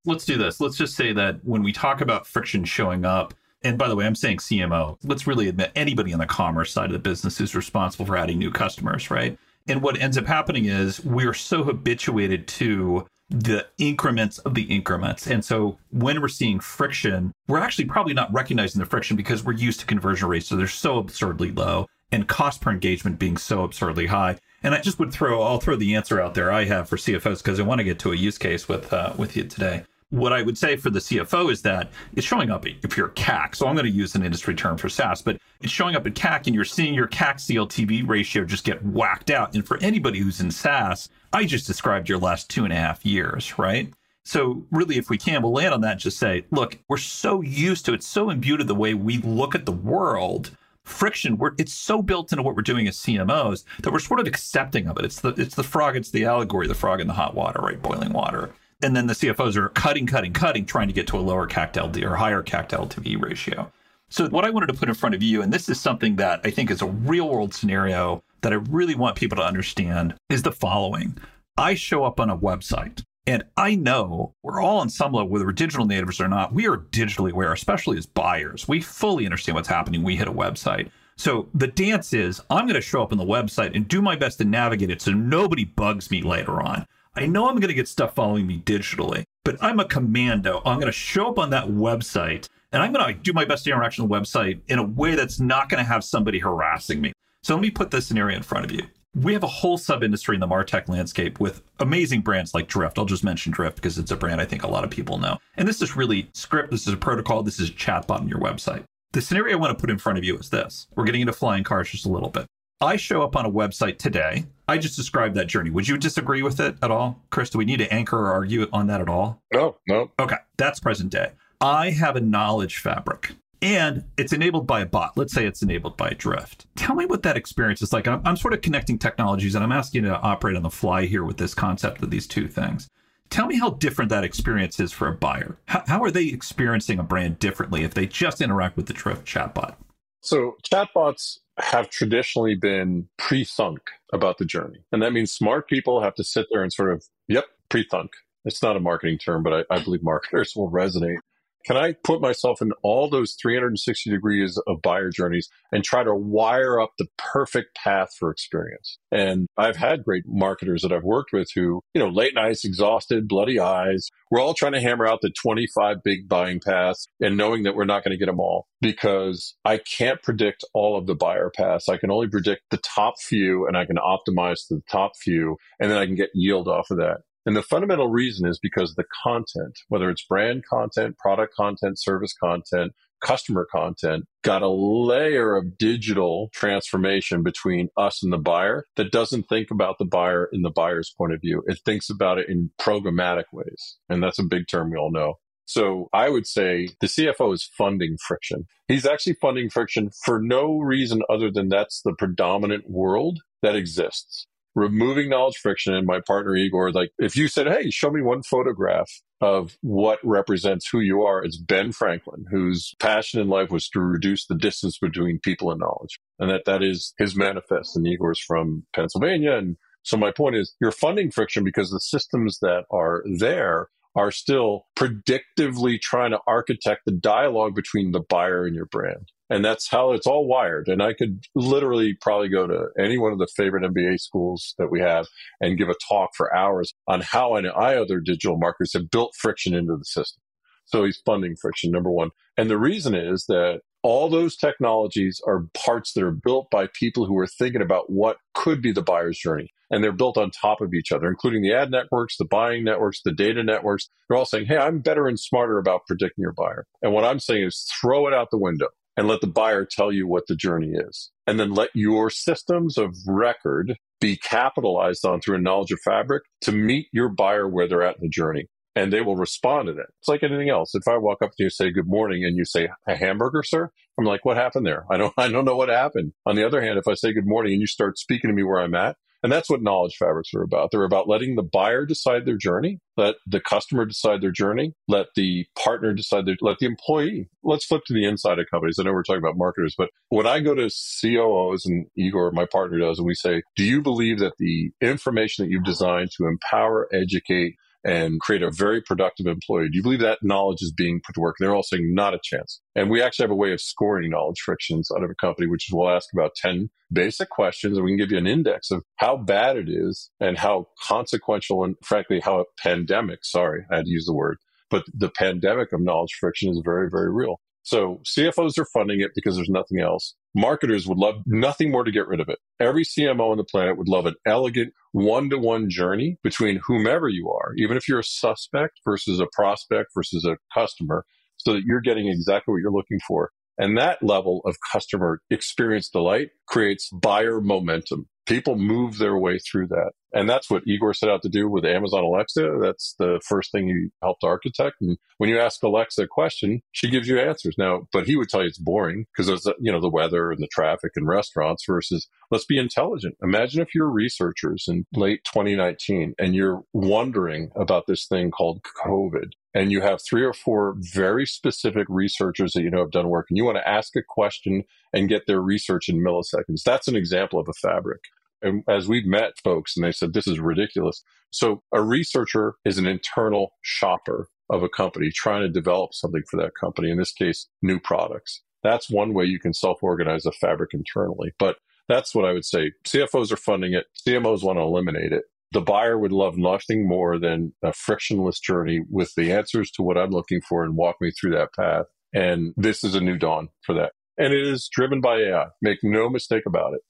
Let's 0.05 0.25
do 0.25 0.37
this. 0.37 0.61
Let's 0.61 0.76
just 0.76 0.97
say 0.97 1.12
that 1.12 1.45
when 1.45 1.62
we 1.62 1.73
talk 1.73 2.00
about 2.00 2.26
friction 2.26 2.64
showing 2.64 3.05
up, 3.05 3.35
and 3.62 3.78
by 3.78 3.88
the 3.88 3.96
way, 3.96 4.06
I'm 4.06 4.14
saying 4.14 4.38
CMO. 4.38 4.98
Let's 5.04 5.26
really 5.26 5.48
admit 5.48 5.72
anybody 5.75 6.12
on 6.12 6.20
the 6.20 6.26
commerce 6.26 6.72
side 6.72 6.86
of 6.86 6.92
the 6.92 6.98
business 6.98 7.40
is 7.40 7.54
responsible 7.54 8.06
for 8.06 8.16
adding 8.16 8.38
new 8.38 8.50
customers, 8.50 9.10
right? 9.10 9.38
And 9.68 9.82
what 9.82 10.00
ends 10.00 10.16
up 10.16 10.26
happening 10.26 10.66
is 10.66 11.04
we're 11.04 11.34
so 11.34 11.64
habituated 11.64 12.46
to 12.48 13.06
the 13.28 13.66
increments 13.78 14.38
of 14.38 14.54
the 14.54 14.62
increments. 14.62 15.26
And 15.26 15.44
so 15.44 15.78
when 15.90 16.20
we're 16.20 16.28
seeing 16.28 16.60
friction, 16.60 17.32
we're 17.48 17.58
actually 17.58 17.86
probably 17.86 18.14
not 18.14 18.32
recognizing 18.32 18.78
the 18.78 18.86
friction 18.86 19.16
because 19.16 19.42
we're 19.42 19.54
used 19.54 19.80
to 19.80 19.86
conversion 19.86 20.28
rates. 20.28 20.46
So 20.46 20.56
they're 20.56 20.68
so 20.68 20.98
absurdly 20.98 21.50
low 21.50 21.86
and 22.12 22.28
cost 22.28 22.60
per 22.60 22.70
engagement 22.70 23.18
being 23.18 23.36
so 23.36 23.64
absurdly 23.64 24.06
high. 24.06 24.38
And 24.62 24.75
I 24.75 24.80
just 24.80 25.00
would 25.00 25.12
throw, 25.12 25.42
I'll 25.42 25.58
throw 25.58 25.75
the 25.75 25.96
answer 25.96 26.20
out 26.20 26.34
there 26.34 26.52
I 26.52 26.64
have 26.64 26.88
for 26.88 26.96
CFOs 26.96 27.38
because 27.38 27.58
I 27.58 27.64
want 27.64 27.80
to 27.80 27.84
get 27.84 27.98
to 28.00 28.12
a 28.12 28.16
use 28.16 28.38
case 28.38 28.68
with, 28.68 28.92
uh, 28.92 29.12
with 29.16 29.36
you 29.36 29.44
today. 29.44 29.82
What 30.10 30.33
I 30.33 30.42
would 30.42 30.57
say 30.57 30.76
for 30.76 30.90
the 30.90 31.00
CFO 31.00 31.50
is 31.50 31.62
that 31.62 31.90
it's 32.14 32.26
showing 32.26 32.48
up 32.48 32.64
if 32.64 32.96
you're 32.96 33.09
CAC. 33.09 33.57
So 33.57 33.66
I'm 33.66 33.74
going 33.74 33.87
to 33.87 33.90
use 33.90 34.14
an 34.14 34.24
industry 34.24 34.54
term 34.54 34.76
for 34.76 34.88
SaaS, 34.88 35.20
but 35.20 35.38
it's 35.61 35.72
showing 35.72 35.96
up 35.96 36.07
in 36.07 36.12
CAC 36.12 36.46
and 36.46 36.54
you're 36.54 36.64
seeing 36.64 36.94
your 36.94 37.09
CAC 37.09 37.37
CLTV 37.37 38.09
ratio 38.09 38.44
just 38.44 38.64
get 38.64 38.85
whacked 38.85 39.31
out. 39.31 39.54
And 39.54 39.66
for 39.66 39.78
anybody 39.78 40.20
who's 40.20 40.40
in 40.40 40.52
SaaS, 40.52 41.09
I 41.33 41.44
just 41.44 41.66
described 41.66 42.09
your 42.09 42.18
last 42.18 42.48
two 42.48 42.62
and 42.62 42.72
a 42.72 42.76
half 42.76 43.04
years, 43.04 43.59
right? 43.59 43.92
So 44.24 44.64
really, 44.70 44.96
if 44.96 45.11
we 45.11 45.18
can, 45.18 45.42
we'll 45.42 45.52
land 45.52 45.74
on 45.74 45.81
that 45.83 45.98
just 45.98 46.18
say, 46.18 46.44
look, 46.52 46.78
we're 46.88 46.96
so 46.98 47.42
used 47.42 47.85
to 47.87 47.92
it, 47.92 48.02
so 48.04 48.31
imbued 48.31 48.61
in 48.61 48.66
the 48.68 48.74
way 48.74 48.94
we 48.94 49.18
look 49.18 49.54
at 49.57 49.66
the 49.66 49.72
world. 49.72 50.50
Friction, 50.85 51.37
we're, 51.37 51.52
it's 51.59 51.72
so 51.72 52.00
built 52.00 52.33
into 52.33 52.44
what 52.44 52.54
we're 52.54 52.62
doing 52.62 52.87
as 52.87 52.96
CMOs 52.96 53.64
that 53.83 53.92
we're 53.92 53.98
sort 53.98 54.20
of 54.20 54.28
accepting 54.28 54.87
of 54.87 54.98
it. 54.98 55.04
It's 55.04 55.20
the 55.20 55.31
it's 55.31 55.57
the 55.57 55.64
frog, 55.64 55.96
it's 55.96 56.11
the 56.11 56.24
allegory, 56.24 56.68
the 56.68 56.74
frog 56.74 57.00
in 57.00 57.09
the 57.09 57.12
hot 57.12 57.35
water, 57.35 57.61
right? 57.61 57.81
Boiling 57.81 58.12
water. 58.12 58.52
And 58.82 58.94
then 58.94 59.06
the 59.06 59.14
CFOs 59.14 59.56
are 59.56 59.70
cutting, 59.70 60.06
cutting, 60.06 60.32
cutting, 60.32 60.66
trying 60.66 60.88
to 60.88 60.92
get 60.92 61.06
to 61.08 61.18
a 61.18 61.20
lower 61.20 61.46
CAC 61.48 61.72
to 61.72 61.84
LD 61.84 62.02
or 62.04 62.16
higher 62.16 62.42
CAC 62.42 62.68
to 62.68 62.76
LTV 62.76 63.22
ratio. 63.22 63.72
So 64.08 64.28
what 64.28 64.44
I 64.44 64.50
wanted 64.50 64.66
to 64.68 64.74
put 64.74 64.88
in 64.88 64.94
front 64.94 65.14
of 65.14 65.22
you, 65.22 65.42
and 65.42 65.52
this 65.52 65.68
is 65.68 65.80
something 65.80 66.16
that 66.16 66.40
I 66.44 66.50
think 66.50 66.70
is 66.70 66.82
a 66.82 66.86
real 66.86 67.28
world 67.28 67.54
scenario 67.54 68.22
that 68.42 68.52
I 68.52 68.56
really 68.56 68.94
want 68.94 69.16
people 69.16 69.36
to 69.36 69.42
understand, 69.42 70.14
is 70.28 70.42
the 70.42 70.52
following. 70.52 71.16
I 71.56 71.74
show 71.74 72.04
up 72.04 72.20
on 72.20 72.30
a 72.30 72.36
website 72.36 73.02
and 73.26 73.42
I 73.56 73.74
know 73.74 74.34
we're 74.42 74.60
all 74.60 74.78
on 74.78 74.88
some 74.88 75.12
level, 75.12 75.28
whether 75.28 75.46
we're 75.46 75.52
digital 75.52 75.86
natives 75.86 76.20
or 76.20 76.28
not, 76.28 76.52
we 76.52 76.68
are 76.68 76.76
digitally 76.76 77.32
aware, 77.32 77.52
especially 77.52 77.98
as 77.98 78.06
buyers. 78.06 78.68
We 78.68 78.80
fully 78.80 79.24
understand 79.24 79.56
what's 79.56 79.68
happening. 79.68 80.04
We 80.04 80.16
hit 80.16 80.28
a 80.28 80.32
website. 80.32 80.90
So 81.16 81.48
the 81.54 81.66
dance 81.66 82.12
is 82.12 82.40
I'm 82.50 82.66
going 82.66 82.74
to 82.74 82.80
show 82.80 83.02
up 83.02 83.10
on 83.10 83.18
the 83.18 83.24
website 83.24 83.74
and 83.74 83.88
do 83.88 84.00
my 84.00 84.14
best 84.14 84.38
to 84.38 84.44
navigate 84.44 84.90
it 84.90 85.02
so 85.02 85.12
nobody 85.12 85.64
bugs 85.64 86.10
me 86.10 86.22
later 86.22 86.60
on. 86.60 86.86
I 87.18 87.24
know 87.24 87.48
I'm 87.48 87.57
going 87.57 87.68
to 87.68 87.74
get 87.74 87.88
stuff 87.88 88.14
following 88.14 88.46
me 88.46 88.59
digitally, 88.59 89.24
but 89.42 89.57
I'm 89.62 89.81
a 89.81 89.87
commando. 89.87 90.61
I'm 90.66 90.76
going 90.76 90.87
to 90.87 90.92
show 90.92 91.29
up 91.29 91.38
on 91.38 91.48
that 91.48 91.66
website 91.66 92.46
and 92.72 92.83
I'm 92.83 92.92
going 92.92 93.07
to 93.07 93.18
do 93.18 93.33
my 93.33 93.46
best 93.46 93.66
interaction 93.66 94.02
on 94.02 94.11
the 94.11 94.14
website 94.14 94.61
in 94.68 94.79
a 94.79 94.83
way 94.83 95.14
that's 95.14 95.40
not 95.40 95.70
going 95.70 95.83
to 95.83 95.88
have 95.88 96.05
somebody 96.05 96.38
harassing 96.38 97.00
me. 97.00 97.14
So 97.42 97.55
let 97.55 97.62
me 97.62 97.70
put 97.70 97.90
this 97.90 98.07
scenario 98.07 98.37
in 98.37 98.42
front 98.42 98.66
of 98.66 98.70
you. 98.70 98.83
We 99.14 99.33
have 99.33 99.44
a 99.44 99.48
whole 99.48 99.79
sub 99.79 100.02
industry 100.02 100.37
in 100.37 100.40
the 100.40 100.46
Martech 100.46 100.90
landscape 100.90 101.40
with 101.40 101.62
amazing 101.79 102.20
brands 102.20 102.52
like 102.52 102.68
Drift. 102.68 102.98
I'll 102.98 103.07
just 103.07 103.24
mention 103.24 103.50
Drift 103.50 103.76
because 103.76 103.96
it's 103.96 104.11
a 104.11 104.16
brand 104.16 104.42
I 104.42 104.44
think 104.44 104.62
a 104.62 104.68
lot 104.68 104.85
of 104.85 104.90
people 104.90 105.16
know. 105.16 105.38
And 105.57 105.66
this 105.66 105.81
is 105.81 105.96
really 105.96 106.29
script, 106.35 106.70
this 106.70 106.87
is 106.87 106.92
a 106.92 106.98
protocol, 106.98 107.42
this 107.42 107.59
is 107.59 107.70
a 107.70 107.72
chatbot 107.72 108.20
on 108.20 108.29
your 108.29 108.40
website. 108.40 108.85
The 109.12 109.22
scenario 109.22 109.57
I 109.57 109.61
want 109.61 109.79
to 109.79 109.81
put 109.81 109.88
in 109.88 109.96
front 109.96 110.18
of 110.18 110.24
you 110.24 110.37
is 110.37 110.50
this. 110.50 110.87
We're 110.94 111.05
getting 111.05 111.22
into 111.22 111.33
flying 111.33 111.64
cars 111.64 111.88
just 111.88 112.05
a 112.05 112.11
little 112.11 112.29
bit. 112.29 112.46
I 112.80 112.96
show 112.96 113.22
up 113.22 113.36
on 113.36 113.46
a 113.46 113.50
website 113.50 113.96
today. 113.96 114.44
I 114.68 114.76
just 114.76 114.96
described 114.96 115.34
that 115.36 115.46
journey. 115.46 115.70
Would 115.70 115.88
you 115.88 115.96
disagree 115.96 116.42
with 116.42 116.60
it 116.60 116.76
at 116.82 116.90
all, 116.90 117.22
Chris? 117.30 117.48
Do 117.48 117.58
we 117.58 117.64
need 117.64 117.78
to 117.78 117.92
anchor 117.92 118.18
or 118.18 118.32
argue 118.32 118.66
on 118.70 118.86
that 118.88 119.00
at 119.00 119.08
all? 119.08 119.40
No, 119.52 119.76
no. 119.88 120.10
Okay, 120.20 120.36
that's 120.58 120.78
present 120.78 121.10
day. 121.10 121.32
I 121.60 121.90
have 121.90 122.16
a 122.16 122.20
knowledge 122.20 122.76
fabric 122.76 123.32
and 123.62 124.04
it's 124.18 124.34
enabled 124.34 124.66
by 124.66 124.82
a 124.82 124.86
bot. 124.86 125.16
Let's 125.16 125.32
say 125.32 125.46
it's 125.46 125.62
enabled 125.62 125.96
by 125.96 126.10
Drift. 126.10 126.66
Tell 126.76 126.94
me 126.94 127.06
what 127.06 127.22
that 127.22 127.38
experience 127.38 127.80
is 127.80 127.94
like. 127.94 128.06
I'm, 128.06 128.20
I'm, 128.26 128.36
sort 128.36 128.52
of 128.52 128.60
connecting 128.60 128.98
technologies 128.98 129.54
and 129.54 129.64
I'm 129.64 129.72
asking 129.72 130.04
you 130.04 130.10
to 130.10 130.20
operate 130.20 130.56
on 130.56 130.62
the 130.62 130.70
fly 130.70 131.06
here 131.06 131.24
with 131.24 131.38
this 131.38 131.54
concept 131.54 132.02
of 132.02 132.10
these 132.10 132.26
two 132.26 132.46
things. 132.46 132.88
Tell 133.30 133.46
me 133.46 133.58
how 133.58 133.70
different 133.70 134.10
that 134.10 134.22
experience 134.22 134.78
is 134.80 134.92
for 134.92 135.08
a 135.08 135.14
buyer. 135.14 135.56
How, 135.64 135.82
how 135.86 136.02
are 136.02 136.10
they 136.10 136.26
experiencing 136.26 136.98
a 136.98 137.02
brand 137.02 137.38
differently 137.38 137.84
if 137.84 137.94
they 137.94 138.06
just 138.06 138.42
interact 138.42 138.76
with 138.76 138.86
the 138.86 138.92
Drift 138.92 139.26
chatbot? 139.26 139.76
So, 140.20 140.56
chatbots 140.62 141.38
have 141.59 141.88
traditionally 141.88 142.55
been 142.55 143.09
pre-thunk 143.16 143.81
about 144.12 144.38
the 144.38 144.45
journey. 144.45 144.85
And 144.92 145.03
that 145.03 145.12
means 145.12 145.33
smart 145.33 145.69
people 145.69 146.03
have 146.03 146.14
to 146.16 146.25
sit 146.25 146.47
there 146.53 146.62
and 146.62 146.73
sort 146.73 146.92
of, 146.92 147.05
yep, 147.29 147.47
pre-thunk. 147.69 148.11
It's 148.45 148.62
not 148.62 148.77
a 148.77 148.81
marketing 148.81 149.19
term, 149.19 149.42
but 149.42 149.66
I, 149.71 149.75
I 149.75 149.83
believe 149.83 150.03
marketers 150.03 150.55
will 150.55 150.71
resonate 150.71 151.19
can 151.66 151.76
I 151.76 151.94
put 152.05 152.20
myself 152.20 152.62
in 152.62 152.70
all 152.83 153.11
those 153.11 153.35
360 153.42 154.09
degrees 154.09 154.57
of 154.68 154.83
buyer 154.83 155.11
journeys 155.11 155.48
and 155.72 155.83
try 155.83 156.05
to 156.05 156.14
wire 156.14 156.81
up 156.81 156.92
the 156.96 157.09
perfect 157.18 157.74
path 157.74 158.11
for 158.16 158.31
experience? 158.31 158.98
And 159.11 159.48
I've 159.59 159.76
had 159.76 160.05
great 160.05 160.22
marketers 160.26 160.83
that 160.83 160.92
I've 160.92 161.02
worked 161.02 161.33
with 161.33 161.48
who, 161.57 161.81
you 161.92 161.98
know, 161.98 162.09
late 162.09 162.35
nights, 162.35 162.64
exhausted, 162.64 163.26
bloody 163.26 163.59
eyes. 163.59 164.09
We're 164.31 164.40
all 164.40 164.55
trying 164.55 164.72
to 164.72 164.81
hammer 164.81 165.07
out 165.07 165.20
the 165.22 165.33
25 165.42 166.05
big 166.05 166.29
buying 166.29 166.61
paths 166.61 167.09
and 167.20 167.37
knowing 167.37 167.64
that 167.64 167.74
we're 167.74 167.85
not 167.85 168.05
going 168.05 168.12
to 168.12 168.18
get 168.18 168.26
them 168.26 168.40
all 168.40 168.68
because 168.81 169.57
I 169.64 169.79
can't 169.79 170.22
predict 170.22 170.64
all 170.72 170.96
of 170.96 171.07
the 171.07 171.16
buyer 171.16 171.50
paths. 171.55 171.88
I 171.88 171.96
can 171.96 172.12
only 172.12 172.29
predict 172.29 172.62
the 172.70 172.79
top 172.79 173.14
few 173.20 173.66
and 173.66 173.76
I 173.76 173.87
can 173.87 173.96
optimize 173.96 174.68
to 174.68 174.76
the 174.76 174.83
top 174.88 175.12
few 175.16 175.57
and 175.81 175.90
then 175.90 175.98
I 175.98 176.07
can 176.07 176.14
get 176.14 176.31
yield 176.33 176.68
off 176.68 176.90
of 176.90 176.98
that. 176.98 177.22
And 177.46 177.56
the 177.56 177.62
fundamental 177.62 178.09
reason 178.09 178.48
is 178.48 178.59
because 178.59 178.94
the 178.94 179.04
content, 179.22 179.78
whether 179.88 180.11
it's 180.11 180.24
brand 180.24 180.64
content, 180.68 181.16
product 181.16 181.54
content, 181.54 181.98
service 181.98 182.35
content, 182.35 182.92
customer 183.24 183.66
content, 183.70 184.24
got 184.42 184.62
a 184.62 184.68
layer 184.68 185.56
of 185.56 185.78
digital 185.78 186.50
transformation 186.52 187.44
between 187.44 187.88
us 187.96 188.22
and 188.22 188.32
the 188.32 188.38
buyer 188.38 188.85
that 188.96 189.12
doesn't 189.12 189.44
think 189.44 189.70
about 189.70 189.98
the 189.98 190.04
buyer 190.04 190.48
in 190.52 190.62
the 190.62 190.70
buyer's 190.70 191.14
point 191.16 191.32
of 191.32 191.40
view. 191.40 191.62
It 191.66 191.78
thinks 191.85 192.11
about 192.11 192.38
it 192.38 192.48
in 192.48 192.70
programmatic 192.80 193.44
ways. 193.52 193.96
And 194.09 194.22
that's 194.22 194.40
a 194.40 194.44
big 194.44 194.64
term 194.68 194.90
we 194.90 194.98
all 194.98 195.12
know. 195.12 195.35
So 195.66 196.09
I 196.12 196.28
would 196.28 196.46
say 196.46 196.90
the 197.00 197.09
CFO 197.09 197.52
is 197.52 197.68
funding 197.76 198.16
friction. 198.26 198.66
He's 198.87 199.06
actually 199.06 199.35
funding 199.35 199.70
friction 199.70 200.11
for 200.24 200.40
no 200.40 200.78
reason 200.78 201.22
other 201.28 201.50
than 201.50 201.68
that's 201.68 202.02
the 202.02 202.14
predominant 202.16 202.88
world 202.88 203.40
that 203.62 203.74
exists. 203.74 204.46
Removing 204.76 205.30
knowledge 205.30 205.56
friction 205.56 205.94
and 205.94 206.06
my 206.06 206.20
partner 206.20 206.54
Igor, 206.54 206.92
like 206.92 207.10
if 207.18 207.34
you 207.34 207.48
said, 207.48 207.66
Hey, 207.66 207.90
show 207.90 208.10
me 208.10 208.22
one 208.22 208.42
photograph 208.42 209.10
of 209.40 209.76
what 209.80 210.18
represents 210.22 210.88
who 210.88 211.00
you 211.00 211.22
are, 211.22 211.42
it's 211.42 211.56
Ben 211.56 211.92
Franklin, 211.92 212.44
whose 212.50 212.94
passion 213.00 213.40
in 213.40 213.48
life 213.48 213.70
was 213.70 213.88
to 213.88 214.00
reduce 214.00 214.46
the 214.46 214.54
distance 214.54 214.98
between 214.98 215.40
people 215.42 215.70
and 215.70 215.80
knowledge. 215.80 216.20
And 216.38 216.50
that 216.50 216.66
that 216.66 216.82
is 216.82 217.14
his 217.18 217.34
manifest. 217.34 217.96
And 217.96 218.06
Igor's 218.06 218.38
from 218.38 218.84
Pennsylvania. 218.94 219.56
And 219.56 219.76
so 220.02 220.18
my 220.18 220.30
point 220.30 220.56
is 220.56 220.74
you're 220.80 220.92
funding 220.92 221.30
friction 221.30 221.64
because 221.64 221.90
the 221.90 221.98
systems 221.98 222.58
that 222.60 222.84
are 222.90 223.24
there 223.38 223.88
are 224.14 224.30
still 224.30 224.86
predictively 224.96 226.00
trying 226.00 226.30
to 226.30 226.38
architect 226.46 227.02
the 227.04 227.12
dialogue 227.12 227.74
between 227.74 228.12
the 228.12 228.20
buyer 228.20 228.64
and 228.64 228.74
your 228.74 228.86
brand. 228.86 229.30
And 229.48 229.64
that's 229.64 229.88
how 229.88 230.12
it's 230.12 230.26
all 230.26 230.46
wired. 230.46 230.88
And 230.88 231.02
I 231.02 231.12
could 231.12 231.44
literally 231.54 232.16
probably 232.20 232.48
go 232.48 232.66
to 232.66 232.88
any 232.98 233.16
one 233.16 233.32
of 233.32 233.38
the 233.38 233.48
favorite 233.56 233.85
MBA 233.85 234.18
schools 234.18 234.74
that 234.78 234.90
we 234.90 235.00
have 235.00 235.26
and 235.61 235.78
give 235.78 235.88
a 235.88 235.94
talk 236.09 236.30
for 236.37 236.54
hours 236.54 236.92
on 237.06 237.20
how 237.20 237.54
and 237.54 237.68
I 237.68 237.94
other 237.94 238.20
digital 238.20 238.59
marketers 238.59 238.92
have 238.94 239.11
built 239.11 239.35
friction 239.38 239.74
into 239.74 239.96
the 239.96 240.04
system. 240.04 240.42
So 240.87 241.04
he's 241.04 241.20
funding 241.24 241.56
friction, 241.61 241.90
number 241.90 242.11
one. 242.11 242.30
And 242.56 242.70
the 242.70 242.78
reason 242.78 243.14
is 243.14 243.44
that 243.48 243.80
all 244.02 244.28
those 244.28 244.56
technologies 244.56 245.40
are 245.46 245.66
parts 245.74 246.12
that 246.12 246.22
are 246.22 246.30
built 246.30 246.70
by 246.70 246.88
people 246.94 247.26
who 247.26 247.37
are 247.38 247.46
thinking 247.46 247.82
about 247.82 248.11
what 248.11 248.37
could 248.54 248.80
be 248.80 248.92
the 248.92 249.02
buyer's 249.02 249.38
journey 249.38 249.70
and 249.90 250.02
they're 250.02 250.12
built 250.12 250.38
on 250.38 250.50
top 250.50 250.80
of 250.80 250.94
each 250.94 251.12
other, 251.12 251.28
including 251.28 251.62
the 251.62 251.72
ad 251.72 251.90
networks, 251.90 252.37
the 252.37 252.44
buying 252.44 252.85
networks, 252.85 253.20
the 253.24 253.32
data 253.32 253.62
networks. 253.62 254.09
They're 254.28 254.38
all 254.38 254.44
saying, 254.44 254.66
Hey, 254.66 254.76
I'm 254.76 255.00
better 255.00 255.26
and 255.26 255.38
smarter 255.38 255.78
about 255.78 256.06
predicting 256.06 256.42
your 256.42 256.52
buyer. 256.52 256.87
And 257.02 257.12
what 257.12 257.24
I'm 257.24 257.40
saying 257.40 257.64
is 257.64 257.88
throw 258.00 258.26
it 258.26 258.35
out 258.35 258.48
the 258.50 258.59
window 258.59 258.88
and 259.16 259.29
let 259.29 259.40
the 259.40 259.46
buyer 259.46 259.87
tell 259.88 260.12
you 260.12 260.26
what 260.26 260.44
the 260.46 260.57
journey 260.57 260.92
is. 260.92 261.31
And 261.46 261.59
then 261.59 261.72
let 261.72 261.90
your 261.94 262.31
systems 262.31 262.98
of 262.98 263.14
record 263.26 263.96
be 264.20 264.37
capitalized 264.37 265.24
on 265.24 265.40
through 265.40 265.57
a 265.57 265.61
knowledge 265.61 265.92
of 265.92 265.98
fabric 266.05 266.42
to 266.62 266.72
meet 266.72 267.09
your 267.12 267.29
buyer 267.29 267.68
where 267.68 267.88
they're 267.88 268.02
at 268.02 268.16
in 268.16 268.22
the 268.22 268.29
journey. 268.29 268.66
And 268.94 269.12
they 269.12 269.20
will 269.20 269.37
respond 269.37 269.88
to 269.88 269.92
that. 269.94 270.07
It's 270.20 270.29
like 270.29 270.42
anything 270.42 270.70
else. 270.70 270.94
If 270.94 271.07
I 271.07 271.18
walk 271.18 271.42
up 271.42 271.50
to 271.50 271.57
you 271.59 271.66
and 271.66 271.72
say 271.72 271.90
good 271.90 272.09
morning 272.09 272.44
and 272.44 272.57
you 272.57 272.64
say 272.64 272.88
a 273.07 273.14
hamburger, 273.14 273.62
sir, 273.62 273.90
I'm 274.18 274.24
like, 274.24 274.44
what 274.46 274.57
happened 274.57 274.87
there? 274.87 275.05
I 275.11 275.18
don't, 275.18 275.35
I 275.38 275.48
don't 275.48 275.66
know 275.66 275.76
what 275.76 275.90
happened. 275.90 276.33
On 276.46 276.57
the 276.57 276.66
other 276.66 276.81
hand, 276.81 276.98
if 276.98 277.07
I 277.07 277.14
say 277.14 277.33
good 277.33 277.46
morning 277.46 277.72
and 277.72 277.81
you 277.81 277.87
start 277.87 278.18
speaking 278.18 278.48
to 278.48 278.57
me 278.57 278.62
where 278.62 278.81
I'm 278.81 278.94
at, 278.94 279.16
and 279.42 279.53
that's 279.53 279.70
what 279.70 279.83
knowledge 279.83 280.16
fabrics 280.18 280.51
are 280.55 280.62
about. 280.62 280.90
They're 280.90 281.05
about 281.05 281.29
letting 281.29 281.57
the 281.57 281.62
buyer 281.62 282.05
decide 282.07 282.46
their 282.46 282.57
journey, 282.57 282.99
let 283.16 283.37
the 283.46 283.61
customer 283.61 284.05
decide 284.05 284.40
their 284.40 284.51
journey, 284.51 284.94
let 285.09 285.27
the 285.37 285.66
partner 285.83 286.12
decide 286.12 286.46
their, 286.46 286.57
let 286.61 286.79
the 286.79 286.87
employee. 286.87 287.49
Let's 287.62 287.87
flip 287.87 288.03
to 288.07 288.14
the 288.14 288.25
inside 288.25 288.59
of 288.59 288.66
companies. 288.70 288.99
I 288.99 289.05
know 289.05 289.12
we're 289.12 289.22
talking 289.22 289.42
about 289.42 289.57
marketers, 289.57 289.94
but 289.96 290.11
when 290.29 290.46
I 290.46 290.61
go 290.61 290.75
to 290.75 290.90
COOs 291.20 291.87
and 291.87 292.07
Igor, 292.16 292.53
my 292.53 292.66
partner 292.66 292.99
does, 292.99 293.18
and 293.18 293.27
we 293.27 293.35
say, 293.35 293.62
do 293.77 293.85
you 293.85 294.03
believe 294.03 294.38
that 294.38 294.55
the 294.59 294.90
information 295.01 295.64
that 295.64 295.70
you've 295.70 295.85
designed 295.85 296.31
to 296.37 296.46
empower, 296.46 297.09
educate, 297.12 297.77
and 298.07 298.38
create 298.40 298.62
a 298.62 298.71
very 298.71 299.03
productive 299.03 299.47
employee. 299.47 299.88
Do 299.90 299.97
you 299.97 300.03
believe 300.03 300.21
that 300.21 300.38
knowledge 300.40 300.81
is 300.81 300.92
being 300.97 301.21
put 301.27 301.35
to 301.35 301.40
work? 301.40 301.57
They're 301.59 301.75
all 301.75 301.83
saying 301.83 302.14
not 302.14 302.35
a 302.35 302.40
chance. 302.42 302.81
And 302.95 303.11
we 303.11 303.21
actually 303.21 303.42
have 303.42 303.51
a 303.51 303.57
way 303.57 303.73
of 303.73 303.81
scoring 303.81 304.31
knowledge 304.31 304.61
frictions 304.64 305.11
out 305.11 305.25
of 305.25 305.31
a 305.31 305.35
company, 305.35 305.66
which 305.66 305.88
is 305.88 305.92
we'll 305.92 306.09
ask 306.09 306.29
about 306.33 306.53
10 306.55 306.88
basic 307.12 307.51
questions 307.51 307.97
and 307.97 308.05
we 308.05 308.12
can 308.12 308.19
give 308.19 308.31
you 308.31 308.38
an 308.38 308.47
index 308.47 308.92
of 308.92 309.03
how 309.16 309.37
bad 309.37 309.77
it 309.77 309.88
is 309.88 310.31
and 310.38 310.57
how 310.57 310.87
consequential 311.03 311.83
and 311.83 311.97
frankly, 312.05 312.38
how 312.38 312.61
a 312.61 312.64
pandemic, 312.81 313.40
sorry, 313.42 313.85
I 313.90 313.97
had 313.97 314.05
to 314.05 314.11
use 314.11 314.27
the 314.27 314.35
word, 314.35 314.59
but 314.88 315.05
the 315.12 315.29
pandemic 315.29 315.92
of 315.92 316.01
knowledge 316.01 316.37
friction 316.38 316.71
is 316.71 316.81
very, 316.85 317.09
very 317.11 317.33
real. 317.33 317.59
So 317.87 318.20
CFOs 318.27 318.79
are 318.79 318.87
funding 318.92 319.20
it 319.20 319.31
because 319.37 319.55
there's 319.55 319.68
nothing 319.68 320.01
else. 320.01 320.35
Marketers 320.57 321.07
would 321.07 321.18
love 321.18 321.37
nothing 321.46 321.92
more 321.92 322.03
to 322.03 322.11
get 322.11 322.27
rid 322.27 322.40
of 322.40 322.49
it. 322.49 322.59
Every 322.81 323.05
CMO 323.05 323.53
on 323.53 323.59
the 323.59 323.64
planet 323.64 323.96
would 323.96 324.09
love 324.09 324.27
an 324.27 324.35
elegant 324.44 324.92
one 325.12 325.49
to 325.51 325.59
one 325.59 325.88
journey 325.88 326.37
between 326.42 326.81
whomever 326.85 327.29
you 327.29 327.49
are, 327.49 327.75
even 327.77 327.96
if 327.96 328.09
you're 328.09 328.18
a 328.18 328.25
suspect 328.25 328.94
versus 329.05 329.38
a 329.38 329.46
prospect 329.53 330.09
versus 330.16 330.44
a 330.44 330.57
customer, 330.75 331.25
so 331.59 331.75
that 331.75 331.85
you're 331.87 332.01
getting 332.01 332.27
exactly 332.27 332.72
what 332.72 332.81
you're 332.81 332.90
looking 332.90 333.20
for. 333.25 333.51
And 333.79 333.96
that 333.96 334.20
level 334.20 334.62
of 334.64 334.75
customer 334.90 335.40
experience 335.49 336.09
delight 336.09 336.49
creates 336.66 337.09
buyer 337.11 337.61
momentum 337.61 338.27
people 338.46 338.76
move 338.76 339.18
their 339.18 339.37
way 339.37 339.59
through 339.59 339.88
that. 339.88 340.12
And 340.32 340.50
that's 340.50 340.70
what 340.70 340.82
Igor 340.87 341.14
set 341.14 341.30
out 341.30 341.42
to 341.42 341.48
do 341.48 341.68
with 341.68 341.85
Amazon 341.85 342.22
Alexa. 342.22 342.78
That's 342.80 343.14
the 343.18 343.40
first 343.48 343.72
thing 343.72 343.88
he 343.88 344.09
helped 344.22 344.44
architect. 344.44 344.96
And 345.00 345.16
when 345.38 345.48
you 345.48 345.59
ask 345.59 345.82
Alexa 345.82 346.22
a 346.22 346.26
question, 346.26 346.82
she 346.92 347.09
gives 347.09 347.26
you 347.26 347.40
answers. 347.40 347.76
Now, 347.78 348.02
but 348.12 348.26
he 348.26 348.37
would 348.37 348.48
tell 348.48 348.61
you 348.61 348.68
it's 348.68 348.78
boring 348.78 349.26
because 349.32 349.46
there's, 349.46 349.66
you 349.80 349.90
know, 349.90 350.00
the 350.00 350.11
weather 350.11 350.50
and 350.50 350.61
the 350.61 350.68
traffic 350.68 351.12
and 351.16 351.26
restaurants 351.26 351.85
versus 351.87 352.28
let's 352.50 352.66
be 352.66 352.78
intelligent. 352.78 353.37
Imagine 353.42 353.80
if 353.80 353.94
you're 353.94 354.11
researchers 354.11 354.85
in 354.88 355.06
late 355.14 355.42
2019 355.44 356.35
and 356.38 356.54
you're 356.54 356.82
wondering 356.92 357.70
about 357.74 358.06
this 358.06 358.26
thing 358.26 358.50
called 358.50 358.82
COVID 358.82 359.52
and 359.74 359.92
you 359.92 360.00
have 360.00 360.20
three 360.22 360.44
or 360.44 360.54
four 360.54 360.96
very 360.98 361.46
specific 361.46 362.06
researchers 362.09 362.72
that 362.72 362.82
you 362.82 362.90
know 362.90 363.00
have 363.00 363.11
done 363.11 363.28
work 363.28 363.46
and 363.50 363.56
you 363.56 363.64
want 363.64 363.76
to 363.76 363.88
ask 363.88 364.16
a 364.16 364.22
question 364.26 364.85
and 365.12 365.28
get 365.28 365.46
their 365.46 365.61
research 365.61 366.09
in 366.09 366.22
milliseconds. 366.22 366.82
That's 366.85 367.09
an 367.09 367.16
example 367.16 367.59
of 367.59 367.68
a 367.68 367.74
fabric. 367.74 368.20
And 368.62 368.83
as 368.88 369.09
we've 369.09 369.27
met 369.27 369.59
folks 369.62 369.97
and 369.97 370.05
they 370.05 370.12
said, 370.12 370.33
this 370.33 370.47
is 370.47 370.59
ridiculous. 370.59 371.23
So 371.51 371.83
a 371.92 372.03
researcher 372.03 372.75
is 372.85 372.99
an 372.99 373.07
internal 373.07 373.73
shopper 373.83 374.49
of 374.71 374.83
a 374.83 374.88
company 374.88 375.31
trying 375.31 375.62
to 375.62 375.69
develop 375.69 376.12
something 376.12 376.42
for 376.51 376.61
that 376.61 376.73
company. 376.79 377.11
In 377.11 377.19
this 377.19 377.33
case, 377.33 377.69
new 377.83 378.01
products. 378.01 378.62
That's 378.83 379.11
one 379.11 379.35
way 379.35 379.45
you 379.45 379.59
can 379.59 379.73
self 379.73 380.03
organize 380.03 380.47
a 380.47 380.53
fabric 380.53 380.90
internally. 380.92 381.53
But 381.59 381.77
that's 382.09 382.35
what 382.35 382.45
I 382.45 382.53
would 382.53 382.64
say. 382.64 382.92
CFOs 383.07 383.53
are 383.53 383.57
funding 383.57 383.95
it. 383.95 384.07
CMOs 384.27 384.62
want 384.62 384.79
to 384.79 384.83
eliminate 384.83 385.33
it. 385.33 385.45
The 385.73 385.81
buyer 385.81 386.16
would 386.19 386.33
love 386.33 386.57
nothing 386.57 387.09
more 387.09 387.38
than 387.38 387.75
a 387.83 387.92
frictionless 387.92 388.61
journey 388.61 389.01
with 389.11 389.33
the 389.37 389.53
answers 389.53 389.90
to 389.92 390.03
what 390.03 390.16
I'm 390.16 390.31
looking 390.31 390.61
for 390.61 390.85
and 390.85 390.97
walk 390.97 391.16
me 391.21 391.33
through 391.33 391.53
that 391.53 391.75
path. 391.75 392.07
And 392.33 392.73
this 392.77 393.03
is 393.03 393.14
a 393.14 393.21
new 393.21 393.37
dawn 393.37 393.69
for 393.83 393.95
that. 393.95 394.12
And 394.38 394.53
it 394.53 394.66
is 394.66 394.88
driven 394.92 395.21
by 395.21 395.38
AI. 395.38 395.66
Make 395.83 395.99
no 396.03 396.29
mistake 396.29 396.64
about 396.66 396.95
it 396.95 397.01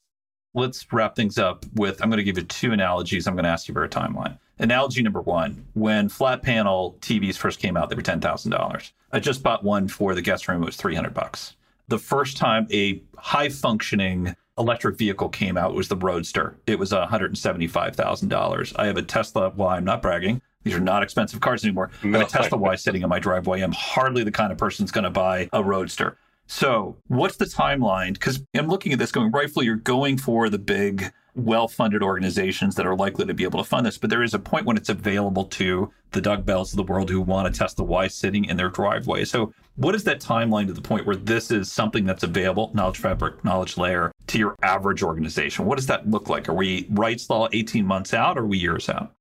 let's 0.56 0.90
wrap 0.92 1.14
things 1.14 1.38
up 1.38 1.64
with 1.74 2.02
I'm 2.02 2.08
going 2.08 2.18
to 2.18 2.24
give 2.24 2.38
you 2.38 2.44
two 2.44 2.72
analogies. 2.72 3.26
I'm 3.26 3.34
going 3.34 3.44
to 3.44 3.50
ask 3.50 3.68
you 3.68 3.74
for 3.74 3.84
a 3.84 3.88
timeline. 3.88 4.38
Analogy 4.58 5.02
number 5.02 5.20
one 5.20 5.64
when 5.74 6.08
flat 6.08 6.42
panel 6.42 6.96
TVs 7.00 7.36
first 7.36 7.60
came 7.60 7.76
out, 7.76 7.90
they 7.90 7.94
were 7.94 8.02
$10,000. 8.02 8.90
I 9.12 9.20
just 9.20 9.42
bought 9.42 9.62
one 9.62 9.86
for 9.86 10.14
the 10.14 10.22
guest 10.22 10.48
room, 10.48 10.62
it 10.62 10.66
was 10.66 10.76
300 10.76 11.14
bucks. 11.14 11.54
The 11.88 11.98
first 11.98 12.36
time 12.36 12.66
a 12.72 13.02
high 13.16 13.50
functioning 13.50 14.34
electric 14.58 14.96
vehicle 14.96 15.28
came 15.28 15.56
out 15.58 15.74
was 15.74 15.88
the 15.88 15.96
Roadster. 15.96 16.56
It 16.66 16.78
was 16.78 16.90
$175,000. 16.90 18.72
I 18.76 18.86
have 18.86 18.96
a 18.96 19.02
Tesla. 19.02 19.52
Well, 19.54 19.68
I'm 19.68 19.84
not 19.84 20.02
bragging. 20.02 20.40
These 20.64 20.74
are 20.74 20.80
not 20.80 21.02
expensive 21.02 21.40
cars 21.40 21.62
anymore. 21.62 21.90
No. 22.02 22.18
I 22.18 22.22
have 22.22 22.28
a 22.28 22.30
Tesla 22.30 22.58
Y 22.58 22.74
sitting 22.74 23.02
in 23.02 23.08
my 23.08 23.20
driveway. 23.20 23.60
I'm 23.60 23.72
hardly 23.72 24.24
the 24.24 24.32
kind 24.32 24.50
of 24.50 24.58
person 24.58 24.84
that's 24.84 24.90
going 24.90 25.04
to 25.04 25.10
buy 25.10 25.48
a 25.52 25.62
Roadster. 25.62 26.16
So, 26.46 26.96
what's 27.08 27.36
the 27.36 27.44
timeline? 27.44 28.14
Because 28.14 28.42
I'm 28.54 28.68
looking 28.68 28.92
at 28.92 28.98
this 28.98 29.12
going, 29.12 29.32
rightfully, 29.32 29.66
you're 29.66 29.76
going 29.76 30.16
for 30.16 30.48
the 30.48 30.58
big, 30.58 31.12
well 31.34 31.68
funded 31.68 32.02
organizations 32.02 32.76
that 32.76 32.86
are 32.86 32.96
likely 32.96 33.26
to 33.26 33.34
be 33.34 33.44
able 33.44 33.62
to 33.62 33.68
fund 33.68 33.84
this. 33.84 33.98
But 33.98 34.10
there 34.10 34.22
is 34.22 34.32
a 34.32 34.38
point 34.38 34.64
when 34.64 34.76
it's 34.76 34.88
available 34.88 35.44
to 35.44 35.92
the 36.12 36.20
Doug 36.20 36.46
Bells 36.46 36.72
of 36.72 36.76
the 36.76 36.90
world 36.90 37.10
who 37.10 37.20
want 37.20 37.52
to 37.52 37.58
test 37.58 37.76
the 37.76 37.84
Y 37.84 38.06
sitting 38.08 38.44
in 38.44 38.56
their 38.56 38.70
driveway. 38.70 39.24
So, 39.24 39.52
what 39.74 39.94
is 39.94 40.04
that 40.04 40.20
timeline 40.20 40.66
to 40.68 40.72
the 40.72 40.80
point 40.80 41.04
where 41.06 41.16
this 41.16 41.50
is 41.50 41.70
something 41.70 42.04
that's 42.04 42.22
available, 42.22 42.70
knowledge 42.74 42.98
fabric, 42.98 43.44
knowledge 43.44 43.76
layer, 43.76 44.12
to 44.28 44.38
your 44.38 44.56
average 44.62 45.02
organization? 45.02 45.66
What 45.66 45.76
does 45.76 45.86
that 45.88 46.08
look 46.08 46.28
like? 46.28 46.48
Are 46.48 46.54
we 46.54 46.86
Wright's 46.90 47.28
Law 47.28 47.48
18 47.52 47.84
months 47.84 48.14
out 48.14 48.38
or 48.38 48.42
are 48.42 48.46
we 48.46 48.58
years 48.58 48.88
out? 48.88 49.12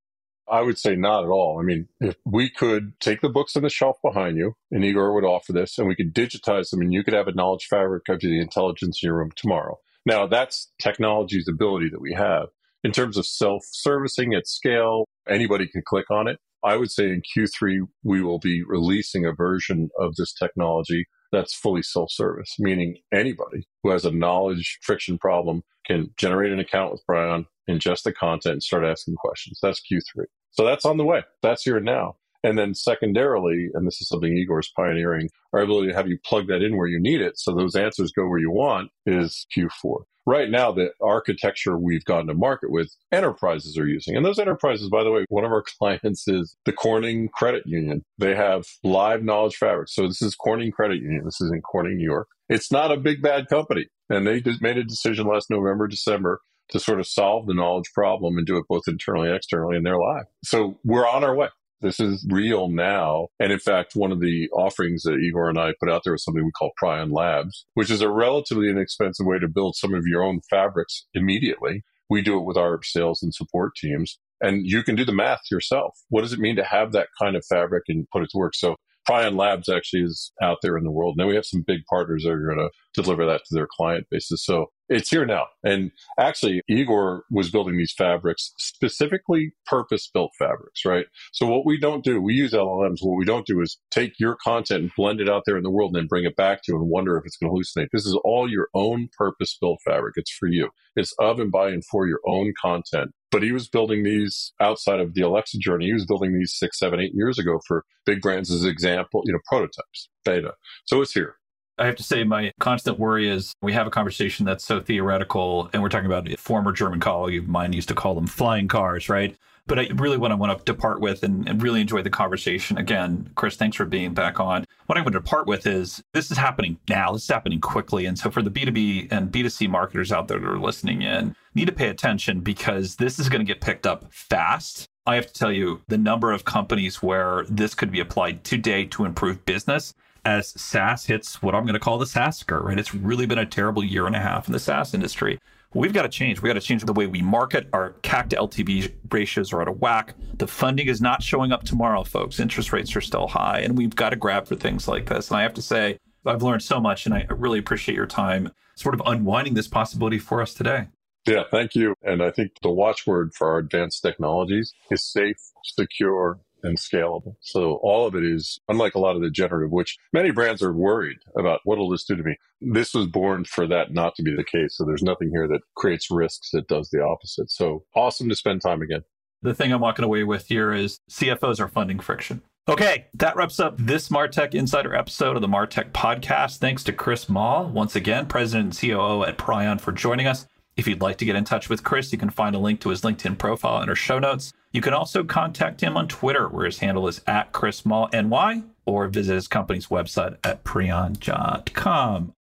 I 0.49 0.61
would 0.61 0.77
say 0.77 0.95
not 0.95 1.23
at 1.23 1.29
all. 1.29 1.59
I 1.59 1.63
mean, 1.63 1.87
if 1.99 2.15
we 2.25 2.49
could 2.49 2.99
take 2.99 3.21
the 3.21 3.29
books 3.29 3.55
on 3.55 3.63
the 3.63 3.69
shelf 3.69 3.97
behind 4.03 4.37
you, 4.37 4.53
and 4.71 4.85
Igor 4.85 5.13
would 5.13 5.23
offer 5.23 5.53
this, 5.53 5.77
and 5.77 5.87
we 5.87 5.95
could 5.95 6.13
digitize 6.13 6.69
them, 6.69 6.81
and 6.81 6.93
you 6.93 7.03
could 7.03 7.13
have 7.13 7.27
a 7.27 7.33
knowledge 7.33 7.65
fabric 7.65 8.07
of 8.09 8.19
the 8.19 8.39
intelligence 8.39 8.99
in 9.01 9.07
your 9.07 9.17
room 9.17 9.31
tomorrow. 9.35 9.79
Now, 10.05 10.27
that's 10.27 10.71
technology's 10.79 11.47
ability 11.47 11.89
that 11.89 12.01
we 12.01 12.13
have. 12.13 12.47
In 12.83 12.91
terms 12.91 13.17
of 13.17 13.25
self 13.25 13.63
servicing 13.71 14.35
at 14.35 14.47
scale, 14.47 15.05
anybody 15.27 15.67
can 15.67 15.81
click 15.83 16.11
on 16.11 16.27
it. 16.27 16.39
I 16.63 16.77
would 16.77 16.91
say 16.91 17.05
in 17.05 17.21
Q3, 17.21 17.87
we 18.03 18.21
will 18.21 18.39
be 18.39 18.63
releasing 18.63 19.25
a 19.25 19.33
version 19.33 19.89
of 19.99 20.15
this 20.15 20.33
technology 20.33 21.05
that's 21.31 21.55
fully 21.55 21.81
self 21.81 22.11
service, 22.11 22.55
meaning 22.59 22.97
anybody 23.11 23.67
who 23.81 23.89
has 23.89 24.05
a 24.05 24.11
knowledge 24.11 24.77
friction 24.81 25.17
problem 25.17 25.63
can 25.85 26.11
generate 26.17 26.51
an 26.51 26.59
account 26.59 26.91
with 26.91 27.05
Pryon, 27.05 27.45
ingest 27.69 28.03
the 28.03 28.13
content, 28.13 28.53
and 28.53 28.63
start 28.63 28.83
asking 28.83 29.15
questions. 29.15 29.59
That's 29.61 29.81
Q3. 29.81 30.25
So 30.51 30.65
that's 30.65 30.85
on 30.85 30.97
the 30.97 31.05
way. 31.05 31.23
That's 31.41 31.63
here 31.63 31.79
now. 31.79 32.15
And 32.45 32.59
then 32.59 32.75
secondarily, 32.75 33.69
and 33.73 33.87
this 33.87 33.99
is 34.01 34.07
something 34.07 34.37
Igor 34.37 34.59
is 34.59 34.71
pioneering, 34.75 35.29
our 35.51 35.61
ability 35.61 35.89
to 35.89 35.95
have 35.95 36.07
you 36.07 36.19
plug 36.23 36.47
that 36.47 36.61
in 36.61 36.77
where 36.77 36.87
you 36.87 36.99
need 36.99 37.19
it 37.19 37.39
so 37.39 37.51
those 37.51 37.75
answers 37.75 38.11
go 38.11 38.27
where 38.27 38.39
you 38.39 38.51
want 38.51 38.91
is 39.07 39.47
Q4. 39.55 40.03
Right 40.27 40.49
now, 40.49 40.71
the 40.71 40.91
architecture 41.01 41.77
we've 41.77 42.05
gone 42.05 42.27
to 42.27 42.35
market 42.35 42.71
with 42.71 42.95
enterprises 43.11 43.77
are 43.77 43.87
using. 43.87 44.15
And 44.15 44.25
those 44.25 44.39
enterprises, 44.39 44.89
by 44.89 45.03
the 45.03 45.11
way, 45.11 45.25
one 45.29 45.43
of 45.43 45.51
our 45.51 45.63
clients 45.79 46.27
is 46.27 46.55
the 46.65 46.71
Corning 46.71 47.29
Credit 47.29 47.63
Union. 47.65 48.03
They 48.19 48.35
have 48.35 48.65
live 48.83 49.23
knowledge 49.23 49.55
fabric. 49.55 49.89
So 49.89 50.07
this 50.07 50.21
is 50.21 50.35
Corning 50.35 50.71
Credit 50.71 51.01
Union. 51.01 51.25
This 51.25 51.41
is 51.41 51.51
in 51.51 51.61
Corning, 51.61 51.97
New 51.97 52.05
York. 52.05 52.27
It's 52.47 52.71
not 52.71 52.91
a 52.91 52.97
big 52.97 53.23
bad 53.23 53.47
company. 53.47 53.87
And 54.09 54.25
they 54.25 54.43
made 54.61 54.77
a 54.77 54.83
decision 54.83 55.25
last 55.25 55.49
November, 55.49 55.87
December 55.87 56.41
to 56.69 56.79
sort 56.79 56.99
of 56.99 57.07
solve 57.07 57.47
the 57.47 57.53
knowledge 57.53 57.91
problem 57.93 58.37
and 58.37 58.45
do 58.45 58.57
it 58.57 58.65
both 58.67 58.83
internally 58.87 59.27
and 59.27 59.37
externally, 59.37 59.77
and 59.77 59.85
they're 59.85 59.99
live. 59.99 60.25
So 60.43 60.79
we're 60.83 61.07
on 61.07 61.23
our 61.23 61.35
way. 61.35 61.49
This 61.81 61.99
is 61.99 62.25
real 62.29 62.69
now. 62.69 63.27
And 63.39 63.51
in 63.51 63.59
fact, 63.59 63.95
one 63.95 64.11
of 64.11 64.19
the 64.19 64.49
offerings 64.53 65.03
that 65.03 65.19
Igor 65.19 65.49
and 65.49 65.59
I 65.59 65.73
put 65.79 65.89
out 65.89 66.01
there 66.03 66.13
was 66.13 66.23
something 66.23 66.43
we 66.43 66.51
call 66.51 66.71
Pryon 66.81 67.11
Labs, 67.11 67.65
which 67.73 67.91
is 67.91 68.01
a 68.01 68.09
relatively 68.09 68.69
inexpensive 68.69 69.25
way 69.25 69.39
to 69.39 69.47
build 69.47 69.75
some 69.75 69.93
of 69.93 70.03
your 70.07 70.23
own 70.23 70.39
fabrics 70.49 71.05
immediately. 71.13 71.83
We 72.09 72.21
do 72.21 72.37
it 72.37 72.45
with 72.45 72.57
our 72.57 72.81
sales 72.81 73.21
and 73.21 73.33
support 73.33 73.73
teams. 73.75 74.17
And 74.41 74.65
you 74.65 74.83
can 74.83 74.95
do 74.95 75.05
the 75.05 75.13
math 75.13 75.41
yourself. 75.51 75.97
What 76.09 76.21
does 76.21 76.33
it 76.33 76.39
mean 76.39 76.55
to 76.55 76.63
have 76.63 76.91
that 76.93 77.07
kind 77.19 77.35
of 77.35 77.45
fabric 77.45 77.83
and 77.87 78.07
put 78.11 78.23
it 78.23 78.29
to 78.31 78.37
work? 78.37 78.55
So 78.55 78.77
Pryon 79.05 79.35
Labs 79.35 79.69
actually 79.69 80.03
is 80.03 80.31
out 80.41 80.57
there 80.61 80.77
in 80.77 80.83
the 80.83 80.91
world. 80.91 81.15
Now 81.17 81.27
we 81.27 81.35
have 81.35 81.45
some 81.45 81.63
big 81.65 81.81
partners 81.89 82.23
that 82.23 82.31
are 82.31 82.45
going 82.45 82.57
to 82.57 82.69
deliver 83.01 83.25
that 83.25 83.41
to 83.45 83.55
their 83.55 83.67
client 83.69 84.07
bases. 84.09 84.43
So 84.43 84.67
it's 84.89 85.09
here 85.09 85.25
now. 85.25 85.45
And 85.63 85.91
actually, 86.19 86.61
Igor 86.67 87.23
was 87.31 87.49
building 87.49 87.77
these 87.77 87.93
fabrics, 87.93 88.53
specifically 88.57 89.53
purpose 89.65 90.09
built 90.13 90.31
fabrics, 90.37 90.85
right? 90.85 91.05
So 91.33 91.45
what 91.45 91.65
we 91.65 91.79
don't 91.79 92.03
do, 92.03 92.21
we 92.21 92.33
use 92.33 92.53
LLMs. 92.53 92.99
What 93.01 93.17
we 93.17 93.25
don't 93.25 93.47
do 93.47 93.61
is 93.61 93.77
take 93.91 94.13
your 94.19 94.35
content 94.35 94.81
and 94.81 94.91
blend 94.95 95.21
it 95.21 95.29
out 95.29 95.43
there 95.45 95.57
in 95.57 95.63
the 95.63 95.71
world 95.71 95.95
and 95.95 96.03
then 96.03 96.07
bring 96.07 96.25
it 96.25 96.35
back 96.35 96.63
to 96.63 96.71
you 96.71 96.77
and 96.77 96.89
wonder 96.89 97.17
if 97.17 97.25
it's 97.25 97.37
going 97.37 97.51
to 97.51 97.55
hallucinate. 97.55 97.87
This 97.91 98.05
is 98.05 98.17
all 98.23 98.49
your 98.49 98.69
own 98.73 99.09
purpose 99.17 99.57
built 99.59 99.79
fabric. 99.85 100.13
It's 100.17 100.31
for 100.31 100.47
you. 100.47 100.69
It's 100.95 101.13
of 101.19 101.39
and 101.39 101.51
by 101.51 101.69
and 101.69 101.83
for 101.85 102.07
your 102.07 102.21
own 102.27 102.53
content. 102.59 103.11
But 103.35 103.43
he 103.43 103.51
was 103.51 103.67
building 103.67 104.03
these 104.03 104.53
outside 104.61 105.01
of 105.01 105.13
the 105.13 105.19
Alexa 105.19 105.57
journey. 105.57 105.87
He 105.87 105.93
was 105.93 106.05
building 106.05 106.31
these 106.31 106.55
six, 106.55 106.79
seven, 106.79 107.01
eight 107.01 107.11
years 107.13 107.37
ago 107.37 107.59
for 107.67 107.83
big 108.05 108.21
brands 108.21 108.49
as 108.49 108.63
an 108.63 108.69
example, 108.69 109.23
you 109.25 109.33
know, 109.33 109.39
prototypes, 109.45 110.07
beta. 110.23 110.53
So 110.85 111.01
it's 111.01 111.11
here. 111.11 111.35
I 111.77 111.85
have 111.85 111.95
to 111.97 112.03
say, 112.03 112.23
my 112.23 112.53
constant 112.59 112.99
worry 112.99 113.29
is 113.29 113.53
we 113.61 113.73
have 113.73 113.85
a 113.85 113.91
conversation 113.91 114.45
that's 114.45 114.63
so 114.63 114.79
theoretical, 114.79 115.69
and 115.73 115.81
we're 115.81 115.89
talking 115.89 116.05
about 116.05 116.31
a 116.31 116.37
former 116.37 116.71
German 116.71 117.01
colleague 117.01 117.43
of 117.43 117.49
mine 117.49 117.73
used 117.73 117.89
to 117.89 117.95
call 117.95 118.15
them 118.15 118.27
flying 118.27 118.69
cars, 118.69 119.09
right? 119.09 119.35
But 119.67 119.79
I 119.79 119.87
really 119.95 120.17
what 120.17 120.31
I 120.31 120.35
want 120.35 120.57
to 120.57 120.63
depart 120.63 121.01
with 121.01 121.23
and, 121.23 121.49
and 121.49 121.61
really 121.61 121.81
enjoy 121.81 122.01
the 122.01 122.09
conversation. 122.09 122.77
Again, 122.77 123.31
Chris, 123.35 123.55
thanks 123.55 123.75
for 123.75 123.85
being 123.85 124.13
back 124.13 124.39
on. 124.39 124.63
What 124.85 124.97
I 124.97 125.01
want 125.01 125.13
to 125.13 125.19
depart 125.19 125.47
with 125.47 125.65
is 125.65 126.03
this 126.13 126.29
is 126.29 126.37
happening 126.37 126.77
now. 126.87 127.11
This 127.11 127.23
is 127.23 127.29
happening 127.29 127.59
quickly. 127.59 128.05
And 128.05 128.17
so 128.17 128.29
for 128.29 128.43
the 128.43 128.51
B2B 128.51 129.11
and 129.11 129.31
B2C 129.31 129.67
marketers 129.67 130.11
out 130.11 130.27
there 130.27 130.39
that 130.39 130.47
are 130.47 130.59
listening 130.59 131.01
in, 131.01 131.35
need 131.55 131.65
to 131.65 131.71
pay 131.71 131.89
attention 131.89 132.41
because 132.41 132.97
this 132.97 133.17
is 133.17 133.27
going 133.27 133.43
to 133.43 133.51
get 133.51 133.59
picked 133.59 133.87
up 133.87 134.05
fast. 134.13 134.87
I 135.07 135.15
have 135.15 135.27
to 135.27 135.33
tell 135.33 135.51
you 135.51 135.81
the 135.87 135.97
number 135.97 136.31
of 136.31 136.45
companies 136.45 137.01
where 137.01 137.43
this 137.49 137.73
could 137.73 137.91
be 137.91 137.99
applied 137.99 138.43
today 138.43 138.85
to 138.85 139.03
improve 139.03 139.45
business 139.45 139.95
as 140.25 140.49
SaaS 140.59 141.05
hits 141.05 141.41
what 141.41 141.55
I'm 141.55 141.63
going 141.63 141.75
to 141.75 141.79
call 141.79 141.97
the 141.97 142.05
SaaS 142.05 142.39
skirt, 142.39 142.63
right? 142.63 142.77
It's 142.77 142.93
really 142.93 143.25
been 143.25 143.37
a 143.37 143.45
terrible 143.45 143.83
year 143.83 144.07
and 144.07 144.15
a 144.15 144.19
half 144.19 144.47
in 144.47 144.53
the 144.53 144.59
SaaS 144.59 144.93
industry. 144.93 145.39
We've 145.73 145.93
got 145.93 146.03
to 146.03 146.09
change. 146.09 146.41
We 146.41 146.49
got 146.49 146.53
to 146.53 146.61
change 146.61 146.83
the 146.83 146.93
way 146.93 147.05
we 147.05 147.21
market. 147.21 147.67
Our 147.73 147.91
CAC 148.01 148.29
to 148.29 148.37
LTV 148.37 148.93
ratios 149.11 149.53
are 149.53 149.61
out 149.61 149.67
of 149.67 149.79
whack. 149.79 150.15
The 150.37 150.47
funding 150.47 150.87
is 150.87 151.01
not 151.01 151.21
showing 151.21 151.51
up 151.51 151.63
tomorrow, 151.63 152.03
folks. 152.03 152.39
Interest 152.39 152.73
rates 152.73 152.95
are 152.95 153.01
still 153.01 153.27
high, 153.27 153.59
and 153.59 153.77
we've 153.77 153.95
got 153.95 154.09
to 154.09 154.15
grab 154.15 154.47
for 154.47 154.55
things 154.55 154.87
like 154.87 155.07
this. 155.07 155.29
And 155.29 155.37
I 155.37 155.43
have 155.43 155.53
to 155.55 155.61
say, 155.61 155.99
I've 156.25 156.41
learned 156.41 156.63
so 156.63 156.79
much, 156.79 157.05
and 157.05 157.13
I 157.13 157.27
really 157.29 157.59
appreciate 157.59 157.95
your 157.95 158.07
time 158.07 158.51
sort 158.75 158.95
of 158.95 159.01
unwinding 159.05 159.53
this 159.53 159.67
possibility 159.67 160.17
for 160.17 160.41
us 160.41 160.53
today. 160.53 160.87
Yeah, 161.27 161.43
thank 161.51 161.75
you. 161.75 161.95
And 162.03 162.23
I 162.23 162.31
think 162.31 162.51
the 162.61 162.69
watchword 162.69 163.33
for 163.33 163.49
our 163.49 163.57
advanced 163.57 164.01
technologies 164.01 164.73
is 164.91 165.03
safe, 165.03 165.37
secure, 165.63 166.39
and 166.65 166.77
scalable. 166.77 167.35
So 167.41 167.79
all 167.83 168.07
of 168.07 168.15
it 168.15 168.23
is 168.23 168.59
unlike 168.67 168.95
a 168.95 168.99
lot 168.99 169.15
of 169.15 169.21
the 169.21 169.29
generative, 169.29 169.71
which 169.71 169.97
many 170.13 170.31
brands 170.31 170.61
are 170.61 170.73
worried 170.73 171.17
about 171.37 171.61
what 171.63 171.77
will 171.77 171.89
this 171.89 172.05
do 172.05 172.15
to 172.15 172.23
me. 172.23 172.35
This 172.61 172.93
was 172.93 173.07
born 173.07 173.45
for 173.45 173.67
that 173.67 173.93
not 173.93 174.15
to 174.15 174.23
be 174.23 174.35
the 174.35 174.43
case. 174.43 174.75
So 174.77 174.85
there's 174.85 175.03
nothing 175.03 175.29
here 175.29 175.47
that 175.47 175.61
creates 175.75 176.11
risks 176.11 176.49
that 176.51 176.67
does 176.67 176.89
the 176.89 177.01
opposite. 177.01 177.51
So 177.51 177.85
awesome 177.95 178.29
to 178.29 178.35
spend 178.35 178.61
time 178.61 178.81
again. 178.81 179.03
The 179.41 179.53
thing 179.53 179.71
I'm 179.71 179.81
walking 179.81 180.05
away 180.05 180.23
with 180.23 180.47
here 180.47 180.73
is 180.73 180.99
CFOs 181.09 181.59
are 181.59 181.67
funding 181.67 181.99
friction. 181.99 182.41
Okay, 182.67 183.05
that 183.13 183.35
wraps 183.35 183.59
up 183.59 183.75
this 183.77 184.09
Martech 184.09 184.55
Insider 184.55 184.95
episode 184.95 185.35
of 185.35 185.43
the 185.43 185.47
Martech 185.47 185.91
podcast. 185.91 186.57
Thanks 186.57 186.83
to 186.85 186.91
Chris 186.91 187.29
Mahl, 187.29 187.69
once 187.69 187.95
again, 187.95 188.25
President 188.25 188.81
and 188.81 188.91
COO 188.91 189.23
at 189.23 189.37
Pryon, 189.37 189.77
for 189.77 189.91
joining 189.91 190.25
us. 190.25 190.47
If 190.77 190.89
you'd 190.89 191.01
like 191.01 191.17
to 191.19 191.25
get 191.25 191.37
in 191.37 191.45
touch 191.45 191.69
with 191.69 191.85
Chris, 191.85 192.11
you 192.11 192.17
can 192.17 192.29
find 192.29 192.53
a 192.53 192.59
link 192.59 192.81
to 192.81 192.89
his 192.89 193.01
LinkedIn 193.01 193.37
profile 193.37 193.81
in 193.81 193.87
our 193.87 193.95
show 193.95 194.19
notes. 194.19 194.51
You 194.73 194.81
can 194.81 194.93
also 194.93 195.23
contact 195.23 195.79
him 195.79 195.95
on 195.95 196.09
Twitter, 196.09 196.49
where 196.49 196.65
his 196.65 196.79
handle 196.79 197.07
is 197.07 197.21
at 197.25 197.53
Chris 197.53 197.85
Mahl 197.85 198.09
NY, 198.11 198.63
or 198.85 199.07
visit 199.07 199.35
his 199.35 199.47
company's 199.47 199.87
website 199.87 200.37
at 200.43 200.65
pryon.com. 200.65 202.33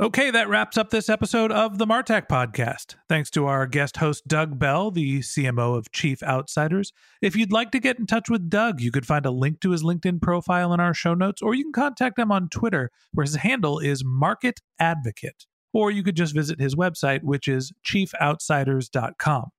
Okay, 0.00 0.30
that 0.30 0.48
wraps 0.48 0.78
up 0.78 0.88
this 0.88 1.10
episode 1.10 1.52
of 1.52 1.76
the 1.76 1.86
Martech 1.86 2.26
podcast. 2.28 2.94
Thanks 3.06 3.30
to 3.32 3.44
our 3.46 3.66
guest 3.66 3.98
host, 3.98 4.26
Doug 4.26 4.58
Bell, 4.58 4.90
the 4.90 5.18
CMO 5.18 5.76
of 5.76 5.92
Chief 5.92 6.22
Outsiders. 6.22 6.92
If 7.20 7.36
you'd 7.36 7.52
like 7.52 7.70
to 7.72 7.80
get 7.80 7.98
in 7.98 8.06
touch 8.06 8.30
with 8.30 8.48
Doug, 8.48 8.80
you 8.80 8.90
could 8.90 9.06
find 9.06 9.26
a 9.26 9.30
link 9.30 9.60
to 9.60 9.72
his 9.72 9.82
LinkedIn 9.82 10.22
profile 10.22 10.72
in 10.72 10.80
our 10.80 10.94
show 10.94 11.12
notes, 11.12 11.42
or 11.42 11.52
you 11.52 11.64
can 11.64 11.72
contact 11.72 12.18
him 12.18 12.32
on 12.32 12.48
Twitter, 12.48 12.90
where 13.12 13.24
his 13.24 13.36
handle 13.36 13.78
is 13.78 14.02
Market 14.06 14.60
Advocate 14.78 15.44
or 15.72 15.90
you 15.90 16.02
could 16.02 16.16
just 16.16 16.34
visit 16.34 16.60
his 16.60 16.74
website, 16.74 17.22
which 17.22 17.48
is 17.48 17.72
chiefoutsiders.com. 17.84 19.50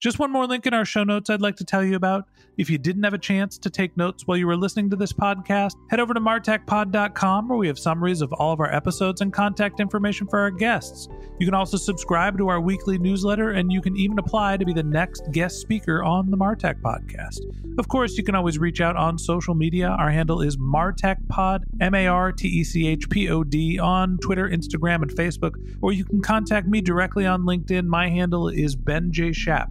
Just 0.00 0.20
one 0.20 0.30
more 0.30 0.46
link 0.46 0.64
in 0.64 0.74
our 0.74 0.84
show 0.84 1.02
notes 1.02 1.28
I'd 1.28 1.40
like 1.40 1.56
to 1.56 1.64
tell 1.64 1.82
you 1.82 1.96
about. 1.96 2.28
If 2.56 2.70
you 2.70 2.78
didn't 2.78 3.02
have 3.02 3.14
a 3.14 3.18
chance 3.18 3.58
to 3.58 3.68
take 3.68 3.96
notes 3.96 4.28
while 4.28 4.36
you 4.36 4.46
were 4.46 4.56
listening 4.56 4.90
to 4.90 4.96
this 4.96 5.12
podcast, 5.12 5.72
head 5.90 5.98
over 5.98 6.14
to 6.14 6.20
martechpod.com 6.20 7.48
where 7.48 7.58
we 7.58 7.66
have 7.66 7.80
summaries 7.80 8.20
of 8.20 8.32
all 8.32 8.52
of 8.52 8.60
our 8.60 8.72
episodes 8.72 9.22
and 9.22 9.32
contact 9.32 9.80
information 9.80 10.28
for 10.28 10.38
our 10.38 10.52
guests. 10.52 11.08
You 11.40 11.46
can 11.46 11.54
also 11.54 11.76
subscribe 11.76 12.38
to 12.38 12.46
our 12.48 12.60
weekly 12.60 12.96
newsletter 12.96 13.50
and 13.50 13.72
you 13.72 13.80
can 13.80 13.96
even 13.96 14.20
apply 14.20 14.56
to 14.56 14.64
be 14.64 14.72
the 14.72 14.84
next 14.84 15.32
guest 15.32 15.60
speaker 15.60 16.04
on 16.04 16.30
the 16.30 16.36
Martech 16.36 16.80
podcast. 16.80 17.40
Of 17.78 17.88
course, 17.88 18.16
you 18.16 18.22
can 18.22 18.36
always 18.36 18.58
reach 18.58 18.80
out 18.80 18.96
on 18.96 19.18
social 19.18 19.54
media. 19.54 19.88
Our 19.88 20.10
handle 20.10 20.42
is 20.42 20.56
martechpod, 20.56 21.62
M 21.80 21.94
A 21.94 22.06
R 22.06 22.30
T 22.30 22.46
E 22.46 22.62
C 22.62 22.86
H 22.86 23.08
P 23.10 23.28
O 23.30 23.42
D, 23.42 23.80
on 23.80 24.18
Twitter, 24.18 24.48
Instagram, 24.48 25.02
and 25.02 25.10
Facebook, 25.10 25.54
or 25.82 25.92
you 25.92 26.04
can 26.04 26.20
contact 26.20 26.68
me 26.68 26.80
directly 26.80 27.26
on 27.26 27.42
LinkedIn. 27.42 27.86
My 27.86 28.08
handle 28.08 28.48
is 28.48 28.76
Ben 28.76 29.12
J. 29.12 29.32
Shap. 29.32 29.70